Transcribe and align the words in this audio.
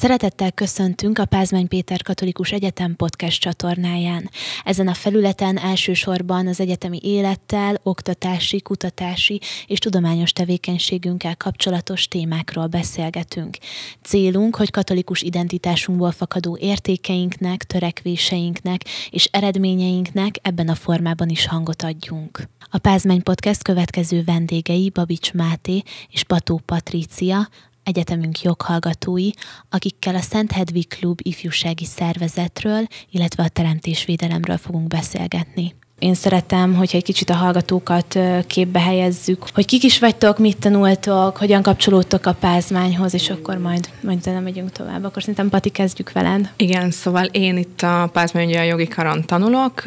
Szeretettel 0.00 0.52
köszöntünk 0.52 1.18
a 1.18 1.24
Pázmány 1.24 1.68
Péter 1.68 2.02
Katolikus 2.02 2.50
Egyetem 2.52 2.96
podcast 2.96 3.40
csatornáján. 3.40 4.30
Ezen 4.64 4.88
a 4.88 4.94
felületen 4.94 5.58
elsősorban 5.58 6.46
az 6.46 6.60
egyetemi 6.60 6.98
élettel, 7.02 7.80
oktatási, 7.82 8.60
kutatási 8.60 9.40
és 9.66 9.78
tudományos 9.78 10.32
tevékenységünkkel 10.32 11.36
kapcsolatos 11.36 12.08
témákról 12.08 12.66
beszélgetünk. 12.66 13.56
Célunk, 14.02 14.56
hogy 14.56 14.70
katolikus 14.70 15.22
identitásunkból 15.22 16.10
fakadó 16.10 16.56
értékeinknek, 16.60 17.64
törekvéseinknek 17.64 18.84
és 19.10 19.28
eredményeinknek 19.30 20.34
ebben 20.42 20.68
a 20.68 20.74
formában 20.74 21.28
is 21.28 21.46
hangot 21.46 21.82
adjunk. 21.82 22.48
A 22.70 22.78
Pázmány 22.78 23.22
Podcast 23.22 23.62
következő 23.62 24.22
vendégei 24.24 24.90
Babics 24.90 25.32
Máté 25.32 25.82
és 26.10 26.24
Pató 26.24 26.60
Patrícia, 26.66 27.48
egyetemünk 27.90 28.40
joghallgatói, 28.40 29.30
akikkel 29.68 30.14
a 30.14 30.20
Szent 30.20 30.52
Hedvig 30.52 30.88
Klub 30.88 31.20
ifjúsági 31.22 31.84
szervezetről, 31.84 32.86
illetve 33.10 33.42
a 33.42 33.48
teremtésvédelemről 33.48 34.56
fogunk 34.56 34.86
beszélgetni. 34.86 35.74
Én 36.00 36.14
szeretem, 36.14 36.74
hogyha 36.74 36.96
egy 36.96 37.04
kicsit 37.04 37.30
a 37.30 37.34
hallgatókat 37.34 38.18
képbe 38.46 38.80
helyezzük, 38.80 39.44
hogy 39.54 39.66
kik 39.66 39.82
is 39.82 39.98
vagytok, 39.98 40.38
mit 40.38 40.56
tanultok, 40.58 41.36
hogyan 41.36 41.62
kapcsolódtok 41.62 42.26
a 42.26 42.32
pázmányhoz, 42.32 43.14
és 43.14 43.30
akkor 43.30 43.58
majd, 43.58 43.88
majd 44.00 44.18
nem 44.24 44.42
megyünk 44.42 44.72
tovább. 44.72 45.04
Akkor 45.04 45.22
szerintem 45.22 45.48
Pati, 45.48 45.68
kezdjük 45.68 46.12
veled. 46.12 46.50
Igen, 46.56 46.90
szóval 46.90 47.24
én 47.24 47.56
itt 47.56 47.82
a 47.82 48.10
Pázmány 48.12 48.56
a 48.56 48.62
jogi 48.62 48.88
karon 48.88 49.24
tanulok. 49.24 49.82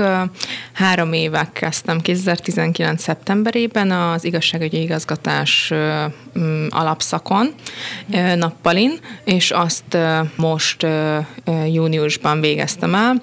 Három 0.73 1.13
éve 1.13 1.49
kezdtem 1.53 2.01
2019. 2.01 3.01
szeptemberében 3.01 3.91
az 3.91 4.23
igazságügyi 4.23 4.81
igazgatás 4.81 5.73
alapszakon, 6.69 7.53
nappalin, 8.35 8.91
és 9.23 9.51
azt 9.51 9.97
most 10.35 10.87
júniusban 11.71 12.41
végeztem 12.41 12.95
el. 12.95 13.21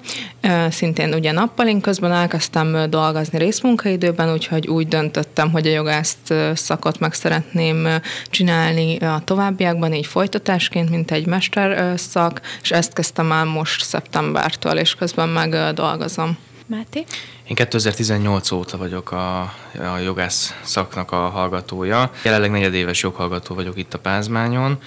Szintén 0.69 1.13
ugye 1.13 1.31
nappalin 1.31 1.81
közben 1.81 2.11
elkezdtem 2.11 2.80
dolgozni 2.89 3.37
részmunkaidőben, 3.37 4.31
úgyhogy 4.31 4.67
úgy 4.67 4.87
döntöttem, 4.87 5.51
hogy 5.51 5.67
a 5.67 5.71
jogászt 5.71 6.33
szakot 6.53 6.99
meg 6.99 7.13
szeretném 7.13 7.87
csinálni 8.29 8.97
a 8.97 9.21
továbbiakban, 9.25 9.93
így 9.93 10.05
folytatásként, 10.05 10.89
mint 10.89 11.11
egy 11.11 11.25
mester 11.25 11.99
szak, 11.99 12.41
és 12.61 12.71
ezt 12.71 12.93
kezdtem 12.93 13.31
el 13.31 13.45
most 13.45 13.83
szeptembertől, 13.83 14.77
és 14.77 14.95
közben 14.95 15.29
meg 15.29 15.73
dolgozom. 15.73 16.37
Máté? 16.65 17.03
Én 17.47 17.55
2018 17.55 18.51
óta 18.51 18.77
vagyok 18.77 19.11
a, 19.11 19.39
a 19.93 19.97
jogász 20.03 20.55
szaknak 20.63 21.11
a 21.11 21.15
hallgatója. 21.29 22.11
Jelenleg 22.23 22.51
negyedéves 22.51 23.01
joghallgató 23.01 23.55
vagyok 23.55 23.77
itt 23.77 23.93
a 23.93 23.99
Pázmányon. 23.99 24.79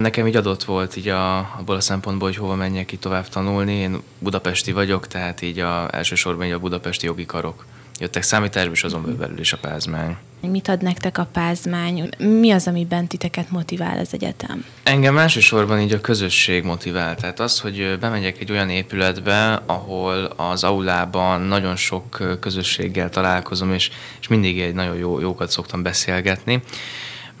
Nekem 0.00 0.26
így 0.26 0.36
adott 0.36 0.64
volt 0.64 0.96
így 0.96 1.08
a, 1.08 1.38
abból 1.38 1.76
a 1.76 1.80
szempontból, 1.80 2.28
hogy 2.28 2.36
hova 2.36 2.54
menjek 2.54 2.86
ki 2.86 2.96
tovább 2.96 3.28
tanulni. 3.28 3.72
Én 3.72 4.02
budapesti 4.18 4.72
vagyok, 4.72 5.06
tehát 5.06 5.42
így 5.42 5.58
a, 5.58 5.88
elsősorban 5.94 6.46
így 6.46 6.52
a 6.52 6.58
budapesti 6.58 7.06
jogi 7.06 7.26
karok 7.26 7.66
jöttek 7.98 8.22
számításba, 8.22 8.72
és 8.72 8.84
azon 8.84 9.16
belül 9.18 9.38
is 9.38 9.52
a 9.52 9.58
pázmány. 9.58 10.16
Mit 10.40 10.68
ad 10.68 10.82
nektek 10.82 11.18
a 11.18 11.28
pázmány? 11.32 12.08
Mi 12.18 12.50
az, 12.50 12.66
amiben 12.66 13.06
titeket 13.06 13.50
motivál 13.50 13.98
az 13.98 14.08
egyetem? 14.12 14.64
Engem 14.82 15.18
elsősorban 15.18 15.80
így 15.80 15.92
a 15.92 16.00
közösség 16.00 16.64
motivál. 16.64 17.14
Tehát 17.14 17.40
az, 17.40 17.60
hogy 17.60 17.98
bemegyek 18.00 18.40
egy 18.40 18.50
olyan 18.50 18.70
épületbe, 18.70 19.62
ahol 19.66 20.24
az 20.24 20.64
aulában 20.64 21.40
nagyon 21.40 21.76
sok 21.76 22.38
közösséggel 22.40 23.08
találkozom, 23.08 23.72
és, 23.72 23.90
és 24.20 24.28
mindig 24.28 24.60
egy 24.60 24.74
nagyon 24.74 24.96
jó, 24.96 25.20
jókat 25.20 25.50
szoktam 25.50 25.82
beszélgetni. 25.82 26.62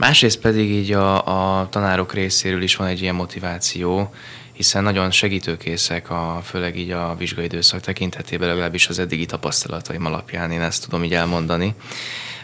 Másrészt 0.00 0.40
pedig 0.40 0.70
így 0.70 0.92
a, 0.92 1.60
a 1.60 1.68
tanárok 1.68 2.12
részéről 2.12 2.62
is 2.62 2.76
van 2.76 2.86
egy 2.86 3.02
ilyen 3.02 3.14
motiváció, 3.14 4.14
hiszen 4.52 4.82
nagyon 4.82 5.10
segítőkészek, 5.10 6.10
a, 6.10 6.40
főleg 6.44 6.78
így 6.78 6.90
a 6.90 7.14
vizsgaidőszak 7.18 7.80
tekintetében, 7.80 8.48
legalábbis 8.48 8.88
az 8.88 8.98
eddigi 8.98 9.26
tapasztalataim 9.26 10.06
alapján 10.06 10.50
én 10.50 10.60
ezt 10.60 10.84
tudom 10.84 11.04
így 11.04 11.14
elmondani. 11.14 11.74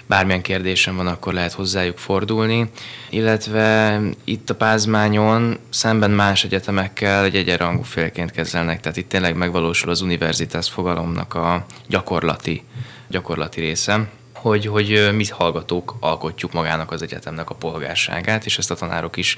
Bármilyen 0.06 0.42
kérdésem 0.42 0.96
van, 0.96 1.06
akkor 1.06 1.32
lehet 1.32 1.52
hozzájuk 1.52 1.98
fordulni, 1.98 2.70
illetve 3.10 4.00
itt 4.24 4.50
a 4.50 4.54
Pázmányon 4.54 5.58
szemben 5.70 6.10
más 6.10 6.44
egyetemekkel 6.44 7.24
egy 7.24 7.36
egyenrangú 7.36 7.82
félként 7.82 8.30
kezelnek, 8.30 8.80
tehát 8.80 8.96
itt 8.96 9.08
tényleg 9.08 9.36
megvalósul 9.36 9.90
az 9.90 10.00
univerzitás 10.00 10.70
fogalomnak 10.70 11.34
a 11.34 11.66
gyakorlati, 11.88 12.62
gyakorlati 13.08 13.60
része 13.60 14.08
hogy, 14.40 14.66
hogy 14.66 15.10
mi 15.14 15.24
hallgatók 15.24 15.96
alkotjuk 16.00 16.52
magának 16.52 16.90
az 16.90 17.02
egyetemnek 17.02 17.50
a 17.50 17.54
polgárságát, 17.54 18.44
és 18.44 18.58
ezt 18.58 18.70
a 18.70 18.74
tanárok 18.74 19.16
is 19.16 19.36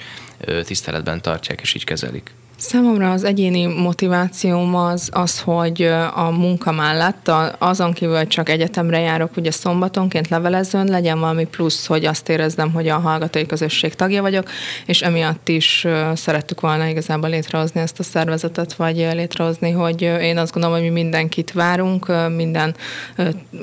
tiszteletben 0.65 1.23
tartják, 1.23 1.61
és 1.61 1.75
így 1.75 1.85
kezelik. 1.85 2.35
Számomra 2.61 3.11
az 3.11 3.25
egyéni 3.25 3.67
motivációm 3.67 4.75
az, 4.75 5.09
az 5.13 5.41
hogy 5.41 5.83
a 6.15 6.31
munka 6.31 6.73
mellett, 6.73 7.31
azon 7.59 7.93
kívül, 7.93 8.17
hogy 8.17 8.27
csak 8.27 8.49
egyetemre 8.49 9.01
járok, 9.01 9.37
ugye 9.37 9.51
szombatonként 9.51 10.29
levelezőn, 10.29 10.87
legyen 10.87 11.21
valami 11.21 11.45
plusz, 11.47 11.87
hogy 11.87 12.05
azt 12.05 12.29
érezzem, 12.29 12.73
hogy 12.73 12.89
a 12.89 12.99
hallgatói 12.99 13.47
közösség 13.47 13.95
tagja 13.95 14.23
vagyok, 14.23 14.51
és 14.87 15.03
emiatt 15.03 15.49
is 15.49 15.87
szerettük 16.15 16.61
volna 16.61 16.87
igazából 16.87 17.29
létrehozni 17.29 17.81
ezt 17.81 17.99
a 17.99 18.03
szervezetet, 18.03 18.75
vagy 18.75 18.97
létrehozni, 18.97 19.71
hogy 19.71 20.03
én 20.03 20.39
azt 20.39 20.53
gondolom, 20.53 20.77
hogy 20.77 20.87
mi 20.87 20.93
mindenkit 20.93 21.53
várunk, 21.53 22.13
minden 22.37 22.75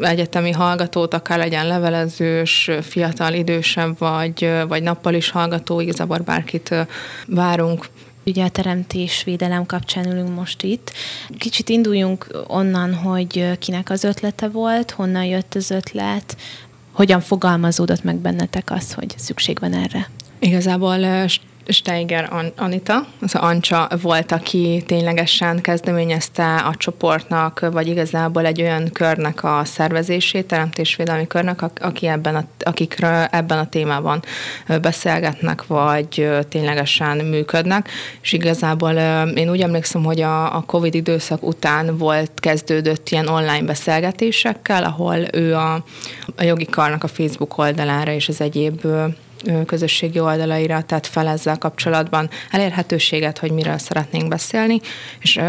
egyetemi 0.02 0.52
hallgatót, 0.52 1.14
akár 1.14 1.38
legyen 1.38 1.68
levelezős, 1.68 2.72
fiatal, 2.82 3.34
idősebb, 3.34 3.98
vagy, 3.98 4.50
vagy 4.68 4.84
nappal 4.84 5.14
is 5.14 5.30
hallgató, 5.30 5.82
igazából 5.82 6.18
bárkit 6.18 6.76
várunk 7.28 7.86
Ugye 8.26 8.44
a 8.44 8.50
teremtés 8.50 9.24
védelem 9.24 9.66
kapcsán 9.66 10.12
ülünk 10.12 10.36
most 10.36 10.64
itt. 10.64 10.92
Kicsit 11.38 11.70
induljunk 11.70 12.28
onnan, 12.48 12.94
hogy 12.96 13.58
kinek 13.60 13.90
az 13.90 14.04
ötlete 14.04 14.48
volt, 14.48 14.92
honnan 14.92 15.26
jött 15.26 15.56
az 15.56 15.72
ötlet, 15.72 16.38
hogyan 16.92 17.22
fogalmazódott 17.22 18.04
meg 18.04 18.16
bennetek 18.16 18.72
az, 18.72 18.94
hogy 18.94 19.14
szükség 19.18 19.60
van 19.60 19.74
erre? 19.74 20.10
Igazából 20.40 21.28
Steiger 21.68 22.52
Anita, 22.56 23.06
az 23.22 23.36
Ancsa 23.36 23.90
volt, 24.02 24.32
aki 24.32 24.84
ténylegesen 24.86 25.62
kezdeményezte 25.62 26.56
a 26.56 26.76
csoportnak, 26.76 27.66
vagy 27.72 27.88
igazából 27.88 28.46
egy 28.46 28.62
olyan 28.62 28.90
körnek 28.92 29.44
a 29.44 29.62
szervezését, 29.64 30.46
teremtésvédelmi 30.48 31.28
körnek, 31.28 31.62
aki 31.82 32.08
ebben 32.08 32.36
a, 32.36 32.44
akik 32.60 32.96
ebben 33.30 33.58
a 33.58 33.70
témában 33.70 34.24
beszélgetnek, 34.82 35.68
vagy 35.68 36.30
ténylegesen 36.50 37.18
működnek. 37.18 37.90
És 38.22 38.34
igazából 38.34 38.94
én 39.36 39.50
úgy 39.50 39.62
emlékszem, 39.62 40.04
hogy 40.04 40.22
a, 40.22 40.56
a 40.56 40.62
COVID 40.62 40.96
időszak 40.96 41.44
után 41.44 41.98
volt, 41.98 42.32
kezdődött 42.36 43.10
ilyen 43.10 43.28
online 43.28 43.64
beszélgetésekkel, 43.64 44.84
ahol 44.84 45.18
ő 45.32 45.56
a, 45.56 45.74
a 46.36 46.44
jogi 46.44 46.66
karnak 46.66 47.04
a 47.04 47.08
Facebook 47.08 47.58
oldalára 47.58 48.12
és 48.12 48.28
az 48.28 48.42
egyéb 48.42 48.88
közösségi 49.66 50.20
oldalaira 50.20 50.82
tett 50.82 51.06
fel 51.06 51.28
ezzel 51.28 51.58
kapcsolatban 51.58 52.30
elérhetőséget, 52.52 53.38
hogy 53.38 53.52
miről 53.52 53.78
szeretnénk 53.78 54.28
beszélni, 54.28 54.80
és 55.20 55.40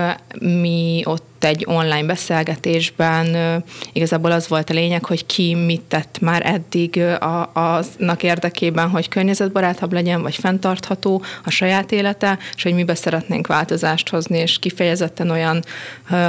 mi 0.40 1.02
ott 1.04 1.44
egy 1.44 1.64
online 1.68 2.06
beszélgetésben 2.06 3.36
igazából 3.92 4.30
az 4.30 4.48
volt 4.48 4.70
a 4.70 4.74
lényeg, 4.74 5.04
hogy 5.04 5.26
ki 5.26 5.54
mit 5.54 5.80
tett 5.80 6.18
már 6.20 6.46
eddig 6.46 7.02
aznak 7.52 8.22
érdekében, 8.22 8.88
hogy 8.88 9.08
környezetbarátabb 9.08 9.92
legyen, 9.92 10.22
vagy 10.22 10.34
fenntartható 10.34 11.22
a 11.44 11.50
saját 11.50 11.92
élete, 11.92 12.38
és 12.56 12.62
hogy 12.62 12.74
mibe 12.74 12.94
szeretnénk 12.94 13.46
változást 13.46 14.08
hozni, 14.08 14.38
és 14.38 14.58
kifejezetten 14.58 15.30
olyan 15.30 15.64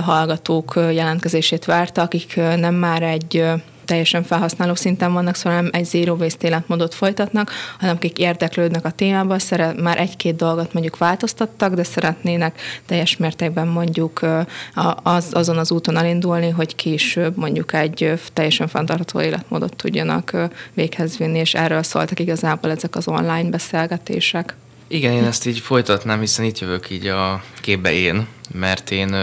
hallgatók 0.03 0.73
jelentkezését 0.75 1.65
várta, 1.65 2.01
akik 2.01 2.35
nem 2.35 2.75
már 2.75 3.01
egy 3.01 3.43
teljesen 3.87 4.23
felhasználó 4.23 4.75
szinten 4.75 5.13
vannak, 5.13 5.35
szóval 5.35 5.61
nem 5.61 5.69
egy 5.73 5.85
zero 5.85 6.13
waste 6.13 6.47
életmódot 6.47 6.93
folytatnak, 6.93 7.51
hanem 7.79 7.95
akik 7.95 8.17
érdeklődnek 8.17 8.85
a 8.85 8.91
témában, 8.91 9.39
szeret, 9.39 9.81
már 9.81 9.99
egy-két 9.99 10.35
dolgot 10.35 10.73
mondjuk 10.73 10.97
változtattak, 10.97 11.73
de 11.73 11.83
szeretnének 11.83 12.61
teljes 12.85 13.17
mértékben 13.17 13.67
mondjuk 13.67 14.25
az, 15.03 15.27
azon 15.31 15.57
az 15.57 15.71
úton 15.71 15.97
elindulni, 15.97 16.49
hogy 16.49 16.75
később 16.75 17.37
mondjuk 17.37 17.73
egy 17.73 18.19
teljesen 18.33 18.67
fenntartható 18.67 19.21
életmódot 19.21 19.75
tudjanak 19.75 20.37
véghez 20.73 21.17
vinni, 21.17 21.39
és 21.39 21.53
erről 21.53 21.83
szóltak 21.83 22.19
igazából 22.19 22.71
ezek 22.71 22.95
az 22.95 23.07
online 23.07 23.49
beszélgetések. 23.49 24.55
Igen, 24.87 25.13
én 25.13 25.23
ezt 25.23 25.45
így 25.45 25.59
folytatnám, 25.59 26.19
hiszen 26.19 26.45
itt 26.45 26.59
jövök 26.59 26.89
így 26.89 27.07
a 27.07 27.43
képbe 27.61 27.93
én, 27.93 28.27
mert 28.53 28.91
én 28.91 29.13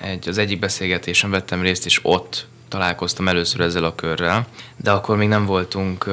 egy, 0.00 0.28
az 0.28 0.38
egyik 0.38 0.58
beszélgetésen 0.58 1.30
vettem 1.30 1.62
részt, 1.62 1.86
és 1.86 2.00
ott 2.02 2.46
találkoztam 2.68 3.28
először 3.28 3.60
ezzel 3.60 3.84
a 3.84 3.94
körrel, 3.94 4.46
de 4.76 4.90
akkor 4.90 5.16
még 5.16 5.28
nem 5.28 5.46
voltunk 5.46 6.06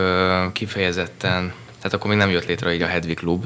kifejezetten, 0.54 1.54
tehát 1.78 1.94
akkor 1.94 2.10
még 2.10 2.18
nem 2.18 2.30
jött 2.30 2.46
létre 2.46 2.74
így 2.74 2.81
a 2.81 2.88
Hedvig 2.88 3.18
Klub, 3.18 3.46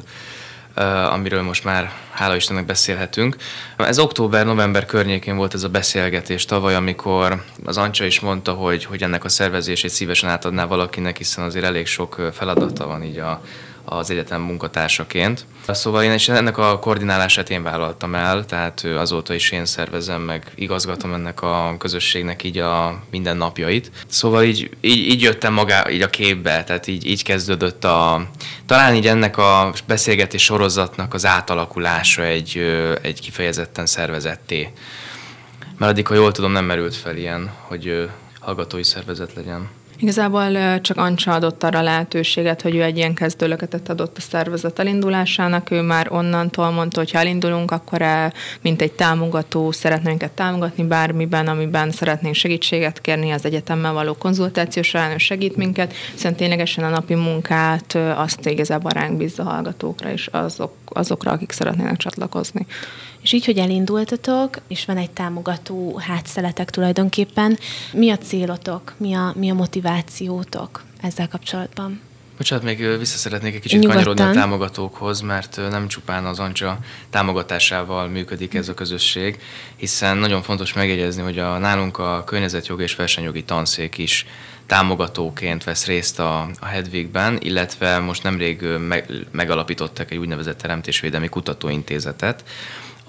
amiről 1.09 1.41
most 1.41 1.63
már 1.63 1.91
hála 2.11 2.35
Istennek 2.35 2.65
beszélhetünk. 2.65 3.35
Ez 3.77 4.00
október-november 4.00 4.85
környékén 4.85 5.35
volt 5.35 5.53
ez 5.53 5.63
a 5.63 5.69
beszélgetés 5.69 6.45
tavaly, 6.45 6.75
amikor 6.75 7.44
az 7.65 7.77
Ancsa 7.77 8.06
is 8.06 8.19
mondta, 8.19 8.53
hogy, 8.53 8.85
hogy 8.85 9.03
ennek 9.03 9.23
a 9.23 9.29
szervezését 9.29 9.89
szívesen 9.89 10.29
átadná 10.29 10.65
valakinek, 10.65 11.17
hiszen 11.17 11.44
azért 11.44 11.65
elég 11.65 11.88
sok 11.88 12.29
feladata 12.33 12.88
van 12.88 13.03
így 13.03 13.17
a, 13.17 13.41
az 13.85 14.09
egyetem 14.09 14.41
munkatársaként. 14.41 15.45
Szóval 15.67 16.03
én 16.03 16.13
is 16.13 16.29
ennek 16.29 16.57
a 16.57 16.79
koordinálását 16.79 17.49
én 17.49 17.63
vállaltam 17.63 18.15
el, 18.15 18.45
tehát 18.45 18.83
azóta 18.83 19.33
is 19.33 19.51
én 19.51 19.65
szervezem, 19.65 20.21
meg 20.21 20.51
igazgatom 20.55 21.13
ennek 21.13 21.41
a 21.41 21.75
közösségnek 21.77 22.43
így 22.43 22.57
a 22.57 23.01
mindennapjait. 23.11 23.91
Szóval 24.07 24.43
így, 24.43 24.69
így, 24.81 25.07
így 25.07 25.21
jöttem 25.21 25.53
magá 25.53 25.89
így 25.89 26.01
a 26.01 26.09
képbe, 26.09 26.63
tehát 26.63 26.87
így, 26.87 27.05
így 27.05 27.23
kezdődött 27.23 27.83
a, 27.83 28.27
talán 28.65 28.95
így 28.95 29.07
ennek 29.07 29.37
a 29.37 29.73
beszélgetés 29.87 30.43
sorozatnak 30.43 31.13
az 31.13 31.25
átalakulása 31.25 32.23
egy, 32.23 32.57
egy 33.01 33.21
kifejezetten 33.21 33.85
szervezetté. 33.85 34.71
Mert 35.77 35.91
addig, 35.91 36.07
ha 36.07 36.13
jól 36.13 36.31
tudom, 36.31 36.51
nem 36.51 36.65
merült 36.65 36.95
fel 36.95 37.17
ilyen, 37.17 37.51
hogy 37.61 38.09
hallgatói 38.39 38.83
szervezet 38.83 39.33
legyen. 39.33 39.69
Igazából 40.01 40.81
csak 40.81 40.98
Ancsa 40.98 41.34
adott 41.34 41.63
arra 41.63 41.81
lehetőséget, 41.81 42.62
hogy 42.62 42.75
ő 42.75 42.84
egy 42.84 42.98
ilyen 42.98 43.13
kezdőlöketet 43.13 43.90
adott 43.90 44.18
a 44.18 44.22
szervezet 44.22 44.80
elindulásának. 44.80 45.72
Ő 45.72 45.81
már 45.81 46.12
onnantól 46.12 46.69
mondta, 46.69 47.00
hogy 47.00 47.12
ha 47.12 47.19
elindulunk, 47.19 47.72
akkor 47.72 48.01
mint 48.62 48.81
egy 48.81 48.92
támogató 48.92 49.72
szeretnénk 49.72 50.24
támogatni 50.34 50.84
bármiben, 50.84 51.48
amiben 51.48 51.92
szeretnénk 51.92 52.36
segítséget 52.36 53.01
kérni 53.01 53.31
az 53.31 53.46
egyetemmel 53.46 53.94
való 53.94 54.13
konzultáció 54.13 54.81
ő 54.81 55.18
segít 55.18 55.56
minket, 55.56 55.94
hiszen 56.12 56.36
ténylegesen 56.36 56.84
a 56.84 56.90
napi 56.90 57.16
munkát 57.16 57.98
azt 58.16 58.46
igazából 58.46 58.92
ránk 58.92 59.18
bízza 59.18 59.44
a 59.44 59.50
hallgatókra 59.50 60.12
és 60.12 60.28
azok, 60.31 60.74
azokra, 60.86 61.31
akik 61.31 61.51
szeretnének 61.51 61.98
csatlakozni. 61.98 62.66
És 63.21 63.31
így, 63.31 63.45
hogy 63.45 63.57
elindultatok, 63.57 64.57
és 64.68 64.86
van 64.86 64.98
egy 64.98 65.12
támogató 65.12 65.98
hátszeletek 65.98 66.69
tulajdonképpen, 66.69 67.57
mi 67.94 68.10
a 68.10 68.18
célotok, 68.18 68.94
mi 68.98 69.13
a, 69.13 69.33
mi 69.36 69.50
a 69.50 69.54
motivációtok 69.54 70.83
ezzel 71.01 71.27
kapcsolatban? 71.27 72.01
Bocsánat, 72.38 72.63
még 72.63 72.98
vissza 72.98 73.18
szeretnék 73.18 73.56
egy 73.56 73.62
kicsit 73.62 73.80
Nyugodtan. 73.80 74.04
kanyarodni 74.04 74.38
a 74.38 74.42
támogatókhoz, 74.42 75.21
mert 75.21 75.60
nem 75.69 75.88
csupán 75.88 76.25
az 76.25 76.39
Ancsa 76.39 76.80
támogatásával 77.10 78.07
működik 78.07 78.54
ez 78.54 78.69
a 78.69 78.74
közösség, 78.74 79.39
hiszen 79.75 80.18
nagyon 80.18 80.42
fontos 80.42 80.74
megjegyezni, 80.74 81.22
hogy 81.22 81.39
a, 81.39 81.57
nálunk 81.57 81.98
a 81.98 82.24
környezetjogi 82.25 82.83
és 82.83 82.95
versenyjogi 82.95 83.44
tanszék 83.44 83.98
is 83.98 84.25
támogatóként 84.65 85.63
vesz 85.63 85.86
részt 85.86 86.19
a, 86.19 86.50
a 86.60 86.65
Hedvigben, 86.65 87.38
illetve 87.42 88.00
most 88.00 88.24
nemrég 88.24 88.62
meg, 88.88 89.10
megalapítottak 89.31 90.12
egy 90.12 90.18
úgynevezett 90.18 90.57
teremtésvédelmi 90.57 91.27
kutatóintézetet, 91.27 92.44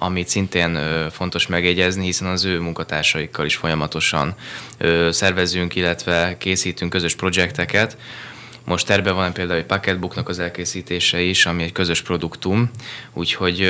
amit 0.03 0.29
szintén 0.29 0.79
fontos 1.11 1.47
megjegyezni, 1.47 2.05
hiszen 2.05 2.29
az 2.29 2.45
ő 2.45 2.61
munkatársaikkal 2.61 3.45
is 3.47 3.57
folyamatosan 3.57 4.35
szervezünk, 5.11 5.75
illetve 5.75 6.37
készítünk 6.39 6.91
közös 6.91 7.15
projekteket. 7.15 7.97
Most 8.65 8.87
terve 8.87 9.11
van 9.11 9.33
például 9.33 9.59
egy 9.59 9.67
Packetbooknak 9.67 10.29
az 10.29 10.39
elkészítése 10.39 11.21
is, 11.21 11.47
ami 11.47 11.63
egy 11.63 11.73
közös 11.73 12.03
produktum, 12.03 12.71
úgyhogy 13.13 13.61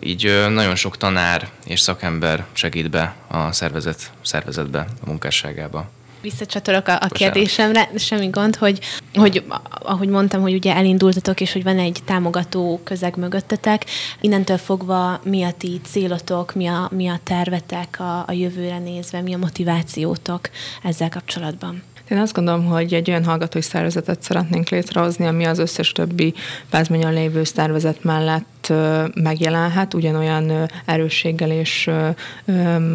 így 0.00 0.46
nagyon 0.48 0.74
sok 0.74 0.96
tanár 0.96 1.48
és 1.66 1.80
szakember 1.80 2.44
segít 2.52 2.90
be 2.90 3.14
a 3.28 3.52
szervezet, 3.52 4.12
szervezetbe, 4.22 4.86
a 5.02 5.06
munkásságába 5.06 5.90
visszacsatolok 6.26 6.88
a, 6.88 6.98
a 7.00 7.06
kérdésemre, 7.08 7.90
semmi 7.96 8.26
gond, 8.26 8.56
hogy, 8.56 8.78
hogy 9.14 9.44
ahogy 9.68 10.08
mondtam, 10.08 10.40
hogy 10.40 10.54
ugye 10.54 10.74
elindultatok, 10.74 11.40
és 11.40 11.52
hogy 11.52 11.62
van 11.62 11.78
egy 11.78 11.98
támogató 12.04 12.80
közeg 12.84 13.16
mögöttetek, 13.16 13.84
innentől 14.20 14.58
fogva 14.58 15.20
mi 15.24 15.42
a 15.42 15.52
ti 15.52 15.80
célotok, 15.84 16.54
mi 16.54 16.66
a, 16.66 16.88
mi 16.92 17.08
a 17.08 17.20
tervetek 17.22 18.00
a, 18.00 18.24
a 18.26 18.32
jövőre 18.32 18.78
nézve, 18.78 19.20
mi 19.20 19.34
a 19.34 19.38
motivációtok 19.38 20.50
ezzel 20.82 21.08
kapcsolatban? 21.08 21.82
Én 22.10 22.18
azt 22.18 22.34
gondolom, 22.34 22.64
hogy 22.64 22.94
egy 22.94 23.10
olyan 23.10 23.24
hallgatói 23.24 23.62
szervezetet 23.62 24.22
szeretnénk 24.22 24.68
létrehozni, 24.68 25.26
ami 25.26 25.44
az 25.44 25.58
összes 25.58 25.92
többi 25.92 26.34
pázmányon 26.70 27.12
lévő 27.12 27.44
szervezet 27.44 28.04
mellett 28.04 28.72
megjelenhet, 29.14 29.94
ugyanolyan 29.94 30.70
erősséggel 30.84 31.50
és 31.50 31.90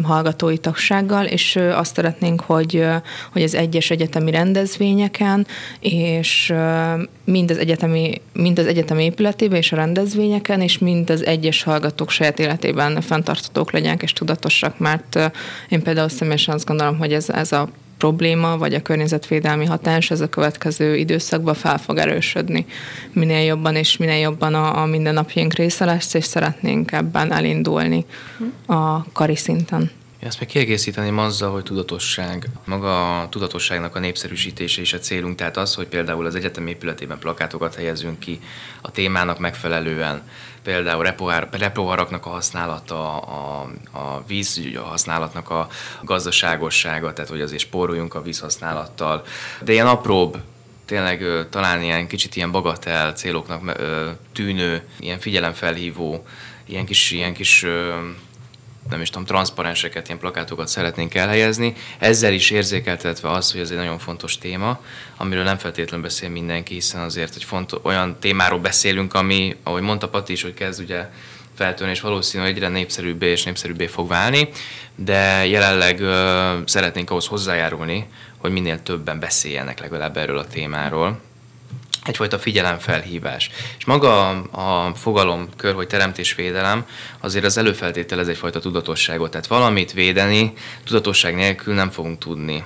hallgatói 0.02 0.58
tagsággal, 0.58 1.24
és 1.24 1.56
azt 1.56 1.94
szeretnénk, 1.94 2.40
hogy, 2.40 2.84
hogy 3.32 3.42
az 3.42 3.54
egyes 3.54 3.90
egyetemi 3.90 4.30
rendezvényeken, 4.30 5.46
és 5.80 6.54
mind 7.24 7.50
az 7.50 7.58
egyetemi, 7.58 8.20
mind 8.32 8.58
az 8.58 8.66
egyetemi 8.66 9.04
épületében 9.04 9.58
és 9.58 9.72
a 9.72 9.76
rendezvényeken, 9.76 10.60
és 10.60 10.78
mind 10.78 11.10
az 11.10 11.26
egyes 11.26 11.62
hallgatók 11.62 12.10
saját 12.10 12.38
életében 12.38 13.00
fenntartatók 13.00 13.72
legyenek 13.72 14.02
és 14.02 14.12
tudatosak, 14.12 14.78
mert 14.78 15.32
én 15.68 15.82
például 15.82 16.08
személyesen 16.08 16.54
azt 16.54 16.66
gondolom, 16.66 16.98
hogy 16.98 17.12
ez, 17.12 17.30
ez 17.30 17.52
a 17.52 17.68
probléma, 18.02 18.58
vagy 18.58 18.74
a 18.74 18.82
környezetvédelmi 18.82 19.64
hatás 19.64 20.10
ez 20.10 20.20
a 20.20 20.28
következő 20.28 20.96
időszakban 20.96 21.54
fel 21.54 21.78
fog 21.78 21.98
erősödni. 21.98 22.66
Minél 23.12 23.44
jobban 23.44 23.76
és 23.76 23.96
minél 23.96 24.18
jobban 24.18 24.54
a, 24.54 24.82
a 24.82 24.86
mindennapjaink 24.86 25.54
része 25.54 25.84
lesz, 25.84 26.14
és 26.14 26.24
szeretnénk 26.24 26.92
ebben 26.92 27.32
elindulni 27.32 28.04
a 28.66 29.12
kari 29.12 29.36
szinten. 29.36 29.90
Én 30.22 30.28
ezt 30.28 30.40
még 30.40 30.48
kiegészíteném 30.48 31.18
azzal, 31.18 31.52
hogy 31.52 31.62
tudatosság. 31.62 32.48
Maga 32.64 33.20
a 33.20 33.28
tudatosságnak 33.28 33.96
a 33.96 33.98
népszerűsítése 33.98 34.80
is 34.80 34.92
a 34.92 34.98
célunk, 34.98 35.36
tehát 35.36 35.56
az, 35.56 35.74
hogy 35.74 35.86
például 35.86 36.26
az 36.26 36.34
egyetem 36.34 36.66
épületében 36.66 37.18
plakátokat 37.18 37.74
helyezünk 37.74 38.18
ki 38.18 38.40
a 38.80 38.90
témának 38.90 39.38
megfelelően, 39.38 40.22
például 40.62 41.02
repohár, 41.02 41.48
repoharaknak 41.50 42.26
a 42.26 42.30
használata, 42.30 43.18
a, 43.18 43.70
a 43.92 44.24
víz 44.26 44.60
használatnak 44.76 45.50
a 45.50 45.68
gazdaságossága, 46.02 47.12
tehát 47.12 47.30
hogy 47.30 47.40
azért 47.40 47.62
spóroljunk 47.62 48.14
a 48.14 48.22
vízhasználattal. 48.22 49.24
De 49.64 49.72
ilyen 49.72 49.86
apróbb 49.86 50.36
tényleg 50.84 51.46
talán 51.50 51.82
ilyen 51.82 52.06
kicsit 52.06 52.36
ilyen 52.36 52.50
bagatel 52.50 53.12
céloknak 53.12 53.76
tűnő, 54.32 54.88
ilyen 54.98 55.18
figyelemfelhívó, 55.18 56.26
ilyen 56.64 56.86
kis, 56.86 57.10
ilyen 57.10 57.34
kis 57.34 57.66
nem 58.90 59.00
is 59.00 59.10
tudom, 59.10 59.26
transzparenseket, 59.26 60.06
ilyen 60.06 60.18
plakátokat 60.18 60.68
szeretnénk 60.68 61.14
elhelyezni, 61.14 61.74
ezzel 61.98 62.32
is 62.32 62.50
érzékeltetve 62.50 63.30
az, 63.30 63.52
hogy 63.52 63.60
ez 63.60 63.70
egy 63.70 63.76
nagyon 63.76 63.98
fontos 63.98 64.38
téma, 64.38 64.80
amiről 65.16 65.44
nem 65.44 65.58
feltétlenül 65.58 66.04
beszél 66.04 66.28
mindenki, 66.28 66.74
hiszen 66.74 67.00
azért 67.00 67.34
egy 67.34 67.44
fontos, 67.44 67.80
olyan 67.82 68.16
témáról 68.20 68.58
beszélünk, 68.58 69.14
ami, 69.14 69.56
ahogy 69.62 69.82
mondta 69.82 70.08
Pati 70.08 70.32
is, 70.32 70.42
hogy 70.42 70.54
kezd 70.54 70.80
ugye 70.80 71.08
feltűnni, 71.54 71.92
és 71.92 72.00
valószínűleg 72.00 72.52
egyre 72.52 72.68
népszerűbbé 72.68 73.30
és 73.30 73.42
népszerűbbé 73.42 73.86
fog 73.86 74.08
válni, 74.08 74.48
de 74.94 75.46
jelenleg 75.46 76.00
ö, 76.00 76.58
szeretnénk 76.64 77.10
ahhoz 77.10 77.26
hozzájárulni, 77.26 78.06
hogy 78.38 78.52
minél 78.52 78.82
többen 78.82 79.20
beszéljenek 79.20 79.80
legalább 79.80 80.16
erről 80.16 80.38
a 80.38 80.46
témáról 80.46 81.20
egyfajta 82.04 82.38
figyelemfelhívás. 82.38 83.50
És 83.78 83.84
maga 83.84 84.28
a, 84.28 84.86
a 84.86 84.94
fogalomkör, 84.94 85.74
hogy 85.74 85.86
teremtésvédelem, 85.86 86.86
azért 87.20 87.44
az 87.44 87.58
előfeltételez 87.58 88.28
egyfajta 88.28 88.60
tudatosságot. 88.60 89.30
Tehát 89.30 89.46
valamit 89.46 89.92
védeni 89.92 90.52
tudatosság 90.84 91.34
nélkül 91.34 91.74
nem 91.74 91.90
fogunk 91.90 92.18
tudni. 92.18 92.64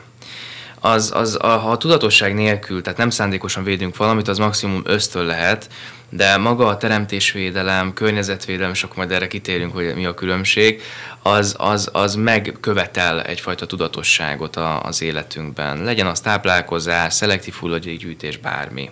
Az, 0.81 1.11
az, 1.15 1.39
a, 1.41 1.47
ha 1.47 1.71
a 1.71 1.77
tudatosság 1.77 2.35
nélkül, 2.35 2.83
tehát 2.83 2.99
nem 2.99 3.11
szándékosan 3.11 3.65
védünk 3.65 3.97
valamit, 3.97 4.29
az 4.29 4.39
maximum 4.39 4.83
ösztön 4.85 5.25
lehet, 5.25 5.69
de 6.11 6.37
maga 6.37 6.67
a 6.67 6.77
teremtésvédelem, 6.77 7.93
környezetvédelem, 7.93 8.71
és 8.71 8.83
akkor 8.83 8.97
majd 8.97 9.11
erre 9.11 9.27
kitérünk, 9.27 9.73
hogy 9.73 9.95
mi 9.95 10.07
a 10.07 10.15
különbség, 10.15 10.83
az, 11.23 11.55
az, 11.59 11.89
az 11.93 12.15
megkövetel 12.15 13.23
egyfajta 13.23 13.67
tudatosságot 13.67 14.57
a, 14.57 14.83
az 14.83 15.03
életünkben. 15.03 15.83
Legyen 15.83 16.07
az 16.07 16.21
táplálkozás, 16.21 17.15
szelektív 17.15 17.55
hulladékgyűjtés, 17.55 18.37
bármi, 18.37 18.91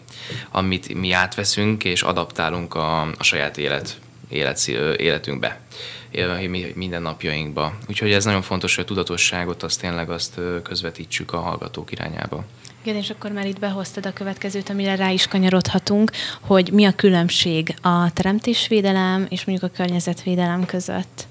amit 0.51 0.95
mi 0.95 1.13
átveszünk 1.13 1.85
és 1.85 2.03
adaptálunk 2.03 2.75
a, 2.75 3.01
a 3.01 3.23
saját 3.23 3.59
élet, 3.59 3.97
élet, 4.29 4.69
életünkbe 4.97 5.61
minden 6.75 7.03
napjainkba. 7.03 7.75
Úgyhogy 7.89 8.13
ez 8.13 8.25
nagyon 8.25 8.43
fontos, 8.43 8.75
hogy 8.75 8.85
a 8.85 8.87
tudatosságot 8.87 9.63
azt 9.63 9.81
tényleg 9.81 10.11
azt 10.11 10.41
közvetítsük 10.63 11.33
a 11.33 11.41
hallgatók 11.41 11.93
irányába. 11.93 12.45
Igen, 12.85 12.97
és 12.97 13.11
akkor 13.11 13.33
már 13.33 13.47
itt 13.47 13.59
behoztad 13.59 14.07
a 14.07 14.13
következőt, 14.13 14.69
amire 14.69 14.95
rá 14.97 15.11
is 15.11 15.27
kanyarodhatunk, 15.27 16.11
hogy 16.41 16.71
mi 16.73 16.85
a 16.85 16.93
különbség 16.93 17.75
a 17.83 18.13
teremtésvédelem 18.13 19.27
és 19.29 19.45
mondjuk 19.45 19.71
a 19.71 19.77
környezetvédelem 19.77 20.67
között. 20.67 21.27